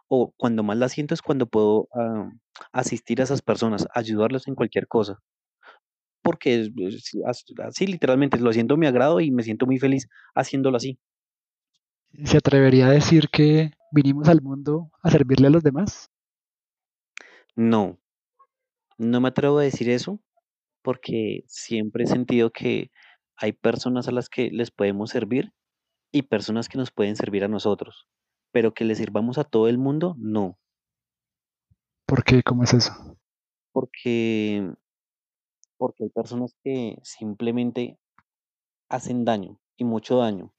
o 0.09 0.33
cuando 0.37 0.63
más 0.63 0.79
la 0.79 0.89
siento, 0.89 1.15
es 1.15 1.23
cuando 1.23 1.47
puedo 1.47 1.89
ah, 1.95 2.31
asistir 2.73 3.21
a 3.21 3.25
esas 3.25 3.43
personas, 3.43 3.87
ayudarlos 3.95 4.49
en 4.49 4.55
cualquier 4.55 4.87
cosa, 4.89 5.21
porque 6.23 6.71
así 7.67 7.87
literalmente 7.87 8.39
lo 8.39 8.53
siento 8.53 8.77
mi 8.77 8.87
agrado 8.87 9.21
y 9.21 9.31
me 9.31 9.43
siento 9.43 9.67
muy 9.67 9.79
feliz 9.79 10.09
haciéndolo 10.35 10.79
así. 10.79 10.99
¿Se 12.25 12.39
atrevería 12.39 12.87
a 12.87 12.93
decir 12.93 13.29
que 13.29 13.73
vinimos 13.93 14.29
al 14.29 14.41
mundo 14.41 14.91
a 15.03 15.11
servirle 15.11 15.49
a 15.49 15.51
los 15.51 15.63
demás? 15.63 16.11
No, 17.57 17.99
no 18.99 19.21
me 19.21 19.29
atrevo 19.29 19.59
a 19.59 19.63
decir 19.63 19.89
eso 19.91 20.21
porque 20.83 21.45
siempre 21.47 22.05
he 22.05 22.07
sentido 22.07 22.51
que 22.51 22.91
hay 23.37 23.53
personas 23.53 24.09
a 24.09 24.13
las 24.13 24.29
que 24.29 24.51
les 24.51 24.71
podemos 24.71 25.11
servir 25.11 25.53
y 26.13 26.23
personas 26.23 26.69
que 26.69 26.79
nos 26.79 26.91
pueden 26.91 27.17
servir 27.17 27.45
a 27.45 27.49
nosotros, 27.49 28.07
pero 28.53 28.75
que 28.75 28.85
le 28.85 28.95
sirvamos 28.95 29.39
a 29.39 29.45
todo 29.45 29.69
el 29.69 29.79
mundo, 29.79 30.15
no, 30.19 30.59
¿Por 32.07 32.23
qué? 32.23 32.43
¿Cómo 32.43 32.63
es 32.65 32.75
eso? 32.75 32.93
porque, 33.75 34.73
porque 35.77 36.05
hay 36.05 36.11
personas 36.11 36.55
que 36.63 36.97
simplemente 37.03 37.99
hacen 38.89 39.25
daño 39.25 39.61
y 39.77 39.85
mucho 39.85 40.19
daño 40.19 40.55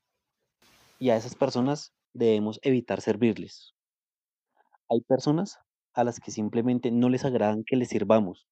y 1.00 1.12
a 1.12 1.16
esas 1.16 1.34
personas 1.34 1.94
debemos 2.14 2.60
evitar 2.62 3.00
servirles. 3.00 3.74
Hay 4.90 5.00
personas 5.02 5.60
a 5.96 6.04
las 6.04 6.20
que 6.20 6.32
simplemente 6.32 6.92
no 6.92 7.10
les 7.10 7.26
agradan 7.26 7.64
que 7.64 7.76
les 7.76 7.90
sirvamos 7.90 8.46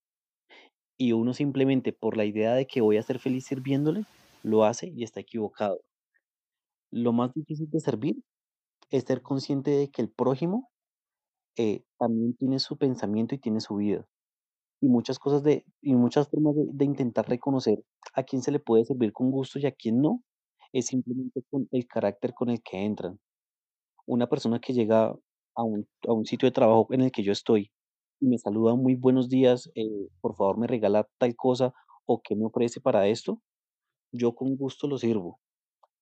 y 0.97 1.11
uno 1.13 1.33
simplemente 1.33 1.93
por 1.93 2.17
la 2.17 2.25
idea 2.25 2.53
de 2.53 2.67
que 2.67 2.81
voy 2.81 2.97
a 2.97 3.03
ser 3.03 3.19
feliz 3.19 3.45
sirviéndole, 3.45 4.05
lo 4.43 4.63
hace 4.63 4.87
y 4.95 5.03
está 5.03 5.19
equivocado. 5.19 5.81
Lo 6.91 7.11
más 7.13 7.33
difícil 7.33 7.69
de 7.69 7.79
servir 7.79 8.23
es 8.89 9.03
ser 9.03 9.21
consciente 9.21 9.71
de 9.71 9.89
que 9.89 10.01
el 10.01 10.09
prójimo 10.09 10.71
eh, 11.57 11.83
también 11.97 12.35
tiene 12.35 12.59
su 12.59 12.77
pensamiento 12.77 13.35
y 13.35 13.39
tiene 13.39 13.59
su 13.61 13.75
vida. 13.75 14.07
Y 14.81 14.87
muchas 14.87 15.17
cosas 15.17 15.43
de, 15.43 15.65
y 15.81 15.95
muchas 15.95 16.29
formas 16.29 16.55
de, 16.55 16.65
de 16.71 16.85
intentar 16.85 17.27
reconocer 17.27 17.83
a 18.13 18.23
quién 18.23 18.41
se 18.41 18.51
le 18.51 18.59
puede 18.59 18.85
servir 18.85 19.13
con 19.13 19.31
gusto 19.31 19.59
y 19.59 19.65
a 19.65 19.71
quién 19.71 20.01
no, 20.01 20.21
es 20.73 20.87
simplemente 20.87 21.43
con 21.49 21.67
el 21.71 21.87
carácter 21.87 22.33
con 22.33 22.49
el 22.49 22.61
que 22.61 22.83
entran. 22.85 23.19
Una 24.05 24.27
persona 24.27 24.59
que 24.59 24.73
llega 24.73 25.15
a 25.55 25.63
un, 25.63 25.87
a 26.07 26.13
un 26.13 26.25
sitio 26.25 26.47
de 26.47 26.51
trabajo 26.53 26.87
en 26.91 27.01
el 27.01 27.11
que 27.11 27.23
yo 27.23 27.31
estoy 27.31 27.71
y 28.19 28.27
me 28.27 28.37
saluda 28.37 28.75
muy 28.75 28.95
buenos 28.95 29.29
días, 29.29 29.69
eh, 29.75 30.07
por 30.21 30.35
favor 30.35 30.57
me 30.57 30.67
regala 30.67 31.07
tal 31.17 31.35
cosa 31.35 31.73
o 32.05 32.21
qué 32.23 32.35
me 32.35 32.45
ofrece 32.45 32.79
para 32.81 33.07
esto, 33.07 33.41
yo 34.13 34.35
con 34.35 34.55
gusto 34.57 34.87
lo 34.87 34.97
sirvo. 34.97 35.39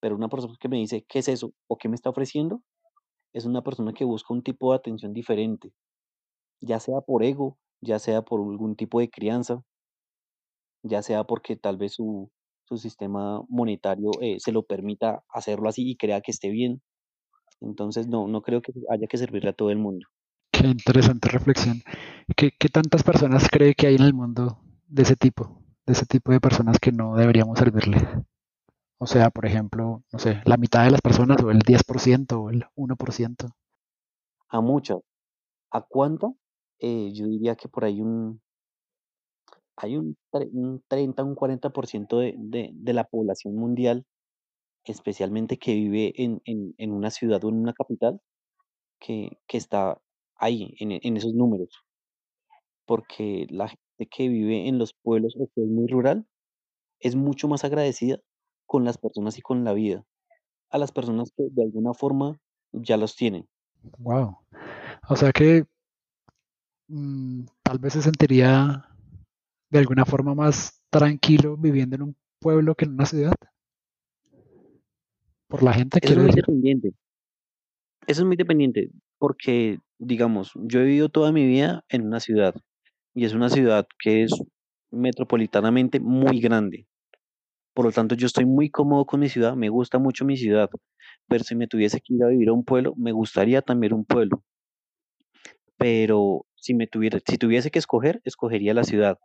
Pero 0.02 0.16
una 0.16 0.30
persona 0.30 0.56
que 0.60 0.70
me 0.70 0.78
dice, 0.78 1.06
¿qué 1.08 1.20
es 1.20 1.28
eso? 1.30 1.54
¿O 1.68 1.78
qué 1.78 1.90
me 1.90 1.96
está 1.96 2.10
ofreciendo? 2.12 2.62
Es 3.34 3.46
una 3.46 3.64
persona 3.64 3.94
que 3.94 4.06
busca 4.06 4.34
un 4.34 4.44
tipo 4.44 4.72
de 4.72 4.78
atención 4.78 5.14
diferente, 5.14 5.74
ya 6.62 6.80
sea 6.80 7.02
por 7.02 7.24
ego, 7.24 7.58
ya 7.82 8.00
sea 8.00 8.24
por 8.24 8.42
algún 8.42 8.76
tipo 8.76 9.00
de 9.00 9.10
crianza, 9.10 9.64
ya 10.84 11.02
sea 11.02 11.24
porque 11.24 11.56
tal 11.56 11.78
vez 11.78 11.94
su, 11.94 12.32
su 12.66 12.78
sistema 12.78 13.42
monetario 13.50 14.12
eh, 14.22 14.40
se 14.40 14.52
lo 14.52 14.64
permita 14.64 15.24
hacerlo 15.30 15.70
así 15.70 15.90
y 15.90 15.98
crea 15.98 16.22
que 16.22 16.32
esté 16.32 16.50
bien. 16.50 16.82
Entonces, 17.62 18.08
no, 18.08 18.28
no 18.28 18.42
creo 18.42 18.62
que 18.62 18.74
haya 18.90 19.08
que 19.08 19.18
servirle 19.18 19.52
a 19.52 19.54
todo 19.54 19.72
el 19.72 19.78
mundo. 19.78 20.08
Qué 20.52 20.68
interesante 20.68 21.30
reflexión. 21.30 21.82
¿Qué, 22.36 22.52
qué 22.58 22.70
tantas 22.70 23.04
personas 23.04 23.48
cree 23.50 23.74
que 23.76 23.88
hay 23.88 23.96
en 23.96 24.04
el 24.04 24.14
mundo 24.14 24.60
de 24.88 25.04
ese 25.04 25.16
tipo? 25.16 25.62
De 25.86 25.94
ese 25.94 26.06
tipo 26.06 26.32
de 26.32 26.40
personas 26.40 26.80
que 26.80 26.92
no 26.92 27.16
deberíamos 27.16 27.58
servirle. 27.58 27.98
O 28.98 29.08
sea, 29.08 29.32
por 29.32 29.46
ejemplo, 29.46 30.04
no 30.12 30.20
sé, 30.20 30.42
la 30.46 30.58
mitad 30.58 30.84
de 30.84 30.92
las 30.92 31.02
personas 31.02 31.42
o 31.42 31.50
el 31.50 31.60
10% 31.64 32.40
o 32.40 32.50
el 32.52 32.66
1%. 32.76 33.56
A 34.50 34.62
muchas, 34.62 35.00
¿a 35.72 35.82
cuánta? 35.82 36.32
Eh, 36.80 37.12
yo 37.14 37.26
diría 37.26 37.56
que 37.56 37.68
por 37.68 37.86
ahí 37.86 38.02
un, 38.02 38.42
hay 39.76 39.98
un, 39.98 40.16
un 40.54 40.84
30, 40.88 41.24
un 41.24 41.36
40% 41.36 42.20
de, 42.20 42.36
de, 42.38 42.70
de 42.74 42.94
la 42.94 43.06
población 43.06 43.56
mundial, 43.56 44.06
especialmente 44.86 45.58
que 45.58 45.74
vive 45.76 46.14
en, 46.18 46.42
en, 46.46 46.74
en 46.78 46.92
una 46.92 47.12
ciudad 47.12 47.44
o 47.44 47.50
en 47.50 47.56
una 47.56 47.74
capital, 47.74 48.22
que, 49.00 49.40
que 49.48 49.58
está 49.58 50.00
ahí, 50.36 50.76
en, 50.80 50.92
en 50.92 51.18
esos 51.18 51.34
números. 51.34 51.70
porque 52.86 53.48
la 53.50 53.70
gente 53.70 54.08
que 54.10 54.28
vive 54.30 54.68
en 54.68 54.78
los 54.78 54.94
pueblos 54.94 55.36
que 55.36 55.62
es 55.64 55.70
muy 55.70 55.88
rural 55.88 56.26
es 57.00 57.16
mucho 57.16 57.48
más 57.48 57.64
agradecida 57.64 58.20
con 58.66 58.84
las 58.86 58.98
personas 58.98 59.38
y 59.38 59.42
con 59.42 59.64
la 59.64 59.74
vida. 59.74 60.06
a 60.70 60.78
las 60.78 60.92
personas 60.92 61.32
que 61.36 61.44
de 61.52 61.64
alguna 61.64 61.94
forma 61.94 62.40
ya 62.74 62.98
los 62.98 63.16
tienen. 63.16 63.48
Wow. 64.00 64.38
O 65.10 65.16
sea 65.16 65.32
que 65.32 65.66
mm, 66.88 67.46
tal 67.64 67.80
vez 67.80 67.94
se 67.94 68.02
sentiría 68.02 68.86
de 69.70 69.80
alguna 69.80 70.06
forma 70.06 70.36
más 70.36 70.82
tranquilo 70.90 71.58
viviendo 71.58 71.96
en 71.96 72.02
un 72.04 72.16
pueblo 72.40 72.76
que 72.76 72.86
en 72.86 72.94
una 72.94 73.06
ciudad. 73.06 73.36
Por 75.52 75.64
la 75.64 75.74
gente, 75.74 76.00
Eso 76.02 76.14
es 76.14 76.18
muy 76.18 76.28
decir. 76.28 76.46
dependiente. 76.46 76.94
Eso 78.08 78.22
es 78.22 78.26
muy 78.26 78.38
dependiente, 78.38 78.90
porque, 79.20 79.80
digamos, 80.00 80.54
yo 80.56 80.80
he 80.80 80.86
vivido 80.86 81.10
toda 81.10 81.34
mi 81.34 81.46
vida 81.46 81.84
en 81.90 82.08
una 82.08 82.22
ciudad, 82.22 82.56
y 83.14 83.26
es 83.26 83.34
una 83.34 83.50
ciudad 83.50 83.86
que 84.00 84.24
es 84.24 84.32
metropolitanamente 84.92 86.00
muy 86.00 86.40
grande. 86.40 86.88
Por 87.74 87.86
lo 87.86 87.92
tanto, 87.92 88.16
yo 88.16 88.28
estoy 88.28 88.46
muy 88.46 88.70
cómodo 88.70 89.06
con 89.06 89.20
mi 89.20 89.28
ciudad, 89.28 89.58
me 89.58 89.68
gusta 89.68 90.00
mucho 90.00 90.24
mi 90.24 90.38
ciudad, 90.38 90.70
pero 91.28 91.44
si 91.44 91.54
me 91.56 91.68
tuviese 91.68 92.00
que 92.00 92.14
ir 92.14 92.24
a 92.24 92.30
vivir 92.30 92.48
a 92.48 92.54
un 92.54 92.64
pueblo, 92.64 92.94
me 92.96 93.12
gustaría 93.12 93.62
también 93.62 93.92
un 93.94 94.06
pueblo. 94.06 94.44
Pero 95.76 96.46
si 96.56 96.74
me 96.74 96.88
tuviera, 96.88 97.20
si 97.28 97.38
tuviese 97.38 97.72
que 97.72 97.80
escoger, 97.80 98.22
escogería 98.24 98.74
la 98.74 98.86
ciudad, 98.86 99.18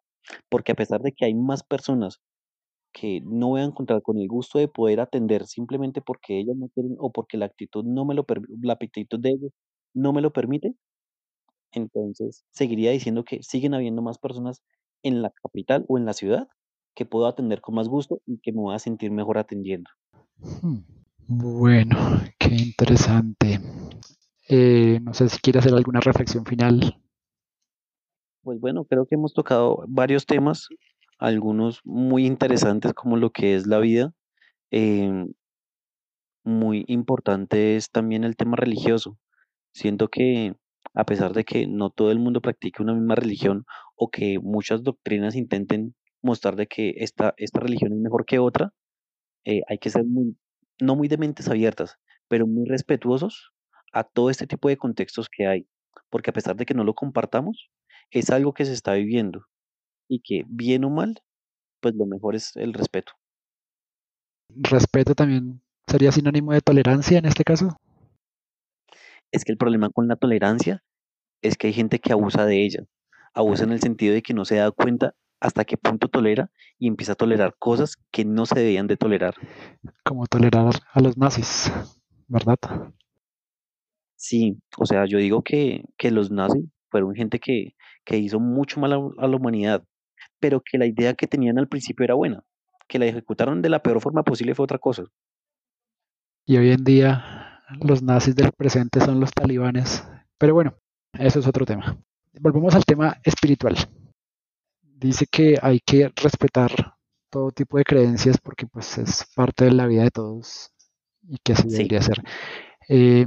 porque 0.49 0.73
a 0.73 0.75
pesar 0.75 1.03
de 1.03 1.13
que 1.13 1.25
hay 1.25 1.35
más 1.35 1.63
personas 1.63 2.21
que 2.99 3.21
no 3.25 3.49
voy 3.49 3.61
a 3.61 3.65
encontrar 3.65 4.01
con 4.01 4.19
el 4.19 4.27
gusto 4.27 4.59
de 4.59 4.69
poder 4.69 5.01
atender 5.01 5.47
simplemente 5.47 6.01
porque 6.01 6.39
ellas 6.39 6.57
no 6.57 6.69
quieren 6.69 6.97
o 6.99 7.13
porque 7.13 7.37
la 7.37 7.45
actitud 7.45 7.85
no 7.85 8.07
me 8.07 8.15
lo 8.15 8.25
permi 8.25 8.47
la 8.63 8.73
actitud 8.73 9.21
de 9.21 9.31
ellos 9.31 9.53
no 9.93 10.13
me 10.13 10.21
lo 10.21 10.33
permite, 10.33 10.75
entonces 11.73 12.45
seguiría 12.51 12.91
diciendo 12.91 13.25
que 13.25 13.43
siguen 13.43 13.75
habiendo 13.75 14.03
más 14.03 14.19
personas 14.19 14.63
en 15.03 15.23
la 15.23 15.31
capital 15.31 15.85
o 15.89 15.99
en 15.99 16.05
la 16.05 16.13
ciudad 16.13 16.49
que 16.95 17.07
puedo 17.07 17.27
atender 17.27 17.61
con 17.61 17.75
más 17.75 17.89
gusto 17.89 18.21
y 18.27 18.39
que 18.39 18.53
me 18.53 18.61
voy 18.61 18.75
a 18.75 18.79
sentir 18.79 19.11
mejor 19.11 19.39
atendiendo. 19.39 19.91
Hmm. 20.63 20.79
Bueno, 21.29 21.97
qué 22.39 22.55
interesante. 22.55 23.61
Eh, 24.49 25.01
no 25.03 25.13
sé 25.13 25.29
si 25.29 25.39
quiere 25.39 25.59
hacer 25.59 25.75
alguna 25.75 26.01
reflexión 26.01 26.45
final. 26.45 26.99
Pues 28.43 28.61
bueno, 28.61 28.85
creo 28.85 29.07
que 29.07 29.17
hemos 29.17 29.35
tocado 29.35 29.83
varios 29.89 30.25
temas, 30.25 30.69
algunos 31.19 31.81
muy 31.85 32.27
interesantes 32.27 32.93
como 32.95 33.17
lo 33.17 33.31
que 33.31 33.55
es 33.55 33.67
la 33.67 33.79
vida. 33.79 34.13
Em, 34.71 35.33
muy 36.45 36.85
importante 36.89 37.77
es 37.77 37.91
también 37.91 38.25
el 38.25 38.37
tema 38.37 38.57
religioso. 38.57 39.19
Siento 39.73 40.09
que 40.09 40.55
a 40.95 41.05
pesar 41.05 41.33
de 41.35 41.45
que 41.45 41.67
no 41.67 41.91
todo 41.91 42.11
el 42.11 42.19
mundo 42.19 42.41
practique 42.41 42.83
una 42.83 42.95
misma 42.95 43.15
religión 43.17 43.67
o 43.97 44.09
que 44.11 44.39
muchas 44.41 44.83
doctrinas 44.83 45.37
intenten 45.37 45.95
mostrar 46.23 46.57
de 46.57 46.67
que 46.67 46.95
esta, 46.99 47.35
esta 47.37 47.61
religión 47.61 47.93
es 47.93 47.99
mejor 47.99 48.25
que 48.27 48.39
otra, 48.39 48.73
eh, 49.45 49.63
hay 49.69 49.79
que 49.79 49.91
ser 49.91 50.05
muy, 50.05 50.37
no 50.81 50.97
muy 50.97 51.09
de 51.09 51.19
mentes 51.19 51.49
abiertas, 51.49 51.97
pero 52.29 52.47
muy 52.47 52.67
respetuosos 52.67 53.53
a 53.93 54.05
todo 54.05 54.31
este 54.31 54.47
tipo 54.47 54.69
de 54.69 54.77
contextos 54.77 55.29
que 55.29 55.47
hay, 55.47 55.69
porque 56.11 56.31
a 56.31 56.33
pesar 56.33 56.57
de 56.57 56.67
que 56.67 56.75
no 56.75 56.85
lo 56.85 56.95
compartamos, 56.95 57.71
es 58.11 58.31
algo 58.31 58.55
que 58.55 58.65
se 58.65 58.73
está 58.73 58.95
viviendo 58.95 59.47
y 60.09 60.21
que 60.21 60.45
bien 60.47 60.85
o 60.85 60.91
mal, 60.91 61.21
pues 61.81 61.95
lo 61.95 62.07
mejor 62.07 62.35
es 62.35 62.57
el 62.57 62.73
respeto. 62.73 63.13
Respeto 64.55 65.15
también 65.15 65.61
sería 65.87 66.13
sinónimo 66.13 66.53
de 66.53 66.61
tolerancia 66.61 67.19
en 67.19 67.27
este 67.27 67.45
caso. 67.45 67.77
Es 69.33 69.45
que 69.45 69.53
el 69.53 69.59
problema 69.59 69.91
con 69.91 70.09
la 70.09 70.17
tolerancia 70.17 70.83
es 71.43 71.57
que 71.57 71.69
hay 71.69 71.73
gente 71.73 71.99
que 71.99 72.13
abusa 72.13 72.47
de 72.47 72.65
ella, 72.65 72.85
abusa 73.35 73.65
en 73.65 73.73
el 73.73 73.81
sentido 73.81 74.15
de 74.15 74.23
que 74.23 74.35
no 74.35 74.45
se 74.45 74.57
da 74.57 74.71
cuenta 74.71 75.15
hasta 75.41 75.65
qué 75.65 75.77
punto 75.77 76.09
tolera 76.09 76.51
y 76.79 76.89
empieza 76.89 77.13
a 77.13 77.17
tolerar 77.17 77.55
cosas 77.59 77.97
que 78.11 78.25
no 78.25 78.47
se 78.47 78.61
debían 78.61 78.87
de 78.87 78.97
tolerar. 78.97 79.35
Como 80.05 80.27
tolerar 80.27 80.75
a 80.93 81.01
los 81.01 81.17
nazis, 81.17 81.71
¿verdad? 82.29 82.59
Sí, 84.17 84.59
o 84.79 84.87
sea, 84.87 85.05
yo 85.07 85.19
digo 85.19 85.43
que, 85.43 85.85
que 85.99 86.11
los 86.11 86.31
nazis 86.31 86.65
fueron 86.91 87.15
gente 87.15 87.39
que, 87.39 87.75
que 88.05 88.17
hizo 88.17 88.41
mucho 88.41 88.81
mal 88.81 88.93
a, 88.93 88.97
a 89.19 89.29
la 89.29 89.37
humanidad, 89.37 89.85
pero 90.41 90.61
que 90.61 90.79
la 90.79 90.87
idea 90.87 91.15
que 91.15 91.27
tenían 91.27 91.59
al 91.59 91.69
principio 91.69 92.05
era 92.05 92.15
buena, 92.15 92.45
que 92.89 92.99
la 92.99 93.07
ejecutaron 93.07 93.63
de 93.63 93.69
la 93.69 93.83
peor 93.83 94.01
forma 94.01 94.23
posible 94.23 94.55
fue 94.55 94.65
otra 94.65 94.79
cosa. 94.79 95.05
Y 96.45 96.57
hoy 96.57 96.71
en 96.71 96.85
día 96.85 97.61
los 97.81 98.03
nazis 98.03 98.37
del 98.37 98.53
presente 98.53 99.01
son 99.01 99.21
los 99.21 99.33
talibanes. 99.33 100.07
Pero 100.39 100.55
bueno, 100.55 100.75
eso 101.13 101.41
es 101.41 101.47
otro 101.47 101.65
tema. 101.67 101.99
Volvemos 102.41 102.75
al 102.75 102.85
tema 102.85 103.17
espiritual. 103.25 103.77
Dice 104.83 105.27
que 105.31 105.59
hay 105.61 105.81
que 105.81 106.11
respetar 106.15 106.71
todo 107.31 107.51
tipo 107.51 107.79
de 107.79 107.85
creencias 107.85 108.39
porque 108.39 108.67
pues 108.67 108.99
es 108.99 109.27
parte 109.35 109.65
de 109.65 109.73
la 109.73 109.87
vida 109.87 110.05
de 110.05 110.11
todos 110.11 110.73
y 111.29 111.39
que 111.39 111.53
así 111.53 111.69
Sí, 111.69 111.77
debería 111.77 112.01
ser. 112.01 112.23
Eh, 112.89 113.27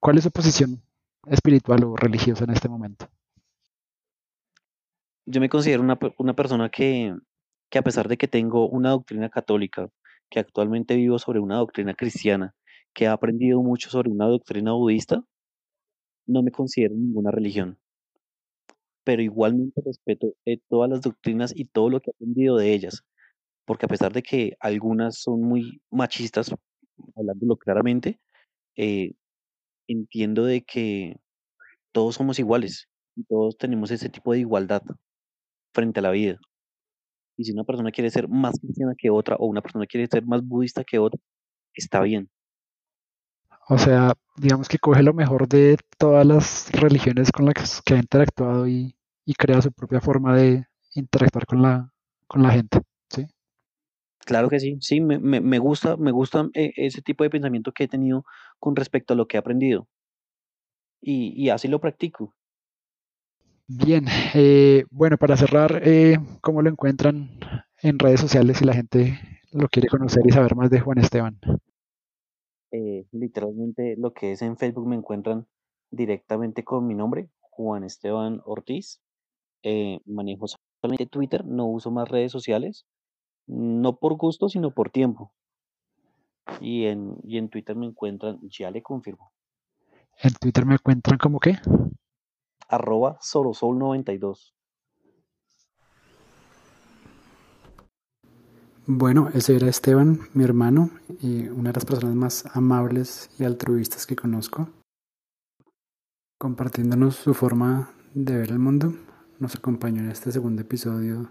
¿cuál 0.00 0.18
es 0.18 0.24
su 0.24 0.30
posición 0.30 0.82
espiritual 1.26 1.84
o 1.84 1.96
religiosa 1.96 2.44
en 2.44 2.50
este 2.50 2.68
momento? 2.68 3.08
Yo 5.26 5.40
me 5.40 5.48
considero 5.48 5.82
una, 5.82 5.98
una 6.18 6.34
persona 6.34 6.68
que, 6.70 7.14
que 7.70 7.78
a 7.78 7.82
pesar 7.82 8.08
de 8.08 8.16
que 8.16 8.28
tengo 8.28 8.68
una 8.68 8.90
doctrina 8.90 9.28
católica, 9.30 9.88
que 10.30 10.40
actualmente 10.40 10.96
vivo 10.96 11.18
sobre 11.18 11.40
una 11.40 11.56
doctrina 11.56 11.94
cristiana, 11.94 12.54
que 12.94 13.04
he 13.04 13.08
aprendido 13.08 13.62
mucho 13.62 13.90
sobre 13.90 14.10
una 14.10 14.26
doctrina 14.26 14.72
budista, 14.72 15.24
no 16.26 16.42
me 16.42 16.50
considero 16.50 16.94
ninguna 16.94 17.30
religión, 17.30 17.78
pero 19.04 19.22
igualmente 19.22 19.82
respeto 19.84 20.34
eh, 20.46 20.58
todas 20.68 20.90
las 20.90 21.02
doctrinas 21.02 21.52
y 21.54 21.66
todo 21.66 21.90
lo 21.90 22.00
que 22.00 22.10
he 22.10 22.14
aprendido 22.14 22.56
de 22.56 22.72
ellas, 22.72 23.04
porque 23.66 23.86
a 23.86 23.88
pesar 23.88 24.12
de 24.12 24.22
que 24.22 24.56
algunas 24.60 25.18
son 25.18 25.42
muy 25.42 25.82
machistas, 25.90 26.54
hablándolo 27.16 27.56
claramente, 27.56 28.20
eh, 28.76 29.12
entiendo 29.88 30.44
de 30.44 30.62
que 30.64 31.16
todos 31.92 32.16
somos 32.16 32.38
iguales 32.38 32.88
y 33.16 33.24
todos 33.24 33.56
tenemos 33.58 33.90
ese 33.90 34.08
tipo 34.08 34.32
de 34.32 34.40
igualdad 34.40 34.82
frente 35.74 36.00
a 36.00 36.02
la 36.02 36.10
vida. 36.10 36.38
Y 37.36 37.44
si 37.44 37.52
una 37.52 37.64
persona 37.64 37.90
quiere 37.90 38.10
ser 38.10 38.28
más 38.28 38.58
cristiana 38.60 38.94
que 38.96 39.10
otra 39.10 39.36
o 39.36 39.46
una 39.46 39.60
persona 39.62 39.86
quiere 39.86 40.06
ser 40.06 40.24
más 40.24 40.42
budista 40.46 40.84
que 40.84 40.98
otra, 40.98 41.20
está 41.74 42.00
bien. 42.00 42.30
O 43.68 43.78
sea, 43.78 44.14
digamos 44.36 44.68
que 44.68 44.78
coge 44.78 45.02
lo 45.02 45.14
mejor 45.14 45.48
de 45.48 45.78
todas 45.98 46.26
las 46.26 46.70
religiones 46.72 47.32
con 47.32 47.46
las 47.46 47.82
que 47.82 47.94
ha 47.94 47.98
interactuado 47.98 48.68
y, 48.68 48.94
y 49.24 49.34
crea 49.34 49.62
su 49.62 49.72
propia 49.72 50.00
forma 50.00 50.36
de 50.36 50.66
interactuar 50.94 51.46
con 51.46 51.62
la, 51.62 51.92
con 52.26 52.42
la 52.42 52.50
gente, 52.50 52.80
¿sí? 53.08 53.26
Claro 54.26 54.48
que 54.48 54.60
sí, 54.60 54.78
sí, 54.80 55.00
me, 55.00 55.18
me, 55.18 55.40
me 55.40 55.58
gusta, 55.58 55.96
me 55.96 56.12
gusta 56.12 56.48
eh, 56.54 56.72
ese 56.76 57.02
tipo 57.02 57.24
de 57.24 57.30
pensamiento 57.30 57.72
que 57.72 57.84
he 57.84 57.88
tenido 57.88 58.24
con 58.58 58.76
respecto 58.76 59.14
a 59.14 59.16
lo 59.16 59.26
que 59.26 59.36
he 59.36 59.40
aprendido 59.40 59.88
y, 61.04 61.32
y 61.36 61.50
así 61.50 61.68
lo 61.68 61.80
practico. 61.80 62.34
Bien, 63.66 64.04
eh, 64.34 64.84
bueno, 64.90 65.16
para 65.16 65.36
cerrar, 65.38 65.80
eh, 65.84 66.18
¿cómo 66.42 66.60
lo 66.60 66.68
encuentran 66.68 67.30
en 67.80 67.98
redes 67.98 68.20
sociales 68.20 68.58
si 68.58 68.64
la 68.66 68.74
gente 68.74 69.18
lo 69.52 69.68
quiere 69.68 69.88
conocer 69.88 70.22
y 70.26 70.32
saber 70.32 70.54
más 70.54 70.68
de 70.70 70.80
Juan 70.80 70.98
Esteban? 70.98 71.38
Eh, 72.72 73.06
literalmente 73.12 73.94
lo 73.96 74.12
que 74.12 74.32
es 74.32 74.42
en 74.42 74.58
Facebook 74.58 74.86
me 74.86 74.96
encuentran 74.96 75.46
directamente 75.90 76.62
con 76.62 76.86
mi 76.86 76.94
nombre, 76.94 77.30
Juan 77.40 77.84
Esteban 77.84 78.42
Ortiz. 78.44 79.00
Eh, 79.62 80.00
manejo 80.04 80.46
solamente 80.82 81.06
Twitter, 81.06 81.46
no 81.46 81.66
uso 81.66 81.90
más 81.90 82.08
redes 82.08 82.32
sociales, 82.32 82.84
no 83.46 83.96
por 83.96 84.16
gusto, 84.16 84.50
sino 84.50 84.74
por 84.74 84.90
tiempo. 84.90 85.32
Y 86.60 86.84
en, 86.84 87.16
y 87.22 87.38
en 87.38 87.48
Twitter 87.48 87.76
me 87.76 87.86
encuentran, 87.86 88.40
ya 88.42 88.70
le 88.70 88.82
confirmo, 88.82 89.32
En 90.22 90.34
Twitter 90.34 90.66
me 90.66 90.74
encuentran 90.74 91.16
como 91.18 91.40
qué? 91.40 91.56
Arroba 92.68 93.18
solosol92. 93.20 94.54
Bueno, 98.86 99.30
ese 99.32 99.56
era 99.56 99.68
Esteban, 99.68 100.20
mi 100.34 100.44
hermano, 100.44 100.90
y 101.22 101.48
una 101.48 101.70
de 101.70 101.74
las 101.76 101.86
personas 101.86 102.14
más 102.14 102.44
amables 102.54 103.30
y 103.38 103.44
altruistas 103.44 104.04
que 104.04 104.14
conozco, 104.14 104.68
compartiéndonos 106.38 107.16
su 107.16 107.32
forma 107.32 107.94
de 108.12 108.36
ver 108.36 108.50
el 108.50 108.58
mundo. 108.58 108.92
Nos 109.38 109.56
acompañó 109.56 110.02
en 110.02 110.10
este 110.10 110.32
segundo 110.32 110.60
episodio 110.60 111.30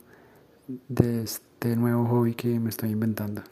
de 0.68 1.22
este 1.22 1.76
nuevo 1.76 2.08
hobby 2.08 2.34
que 2.34 2.60
me 2.60 2.70
estoy 2.70 2.90
inventando. 2.90 3.44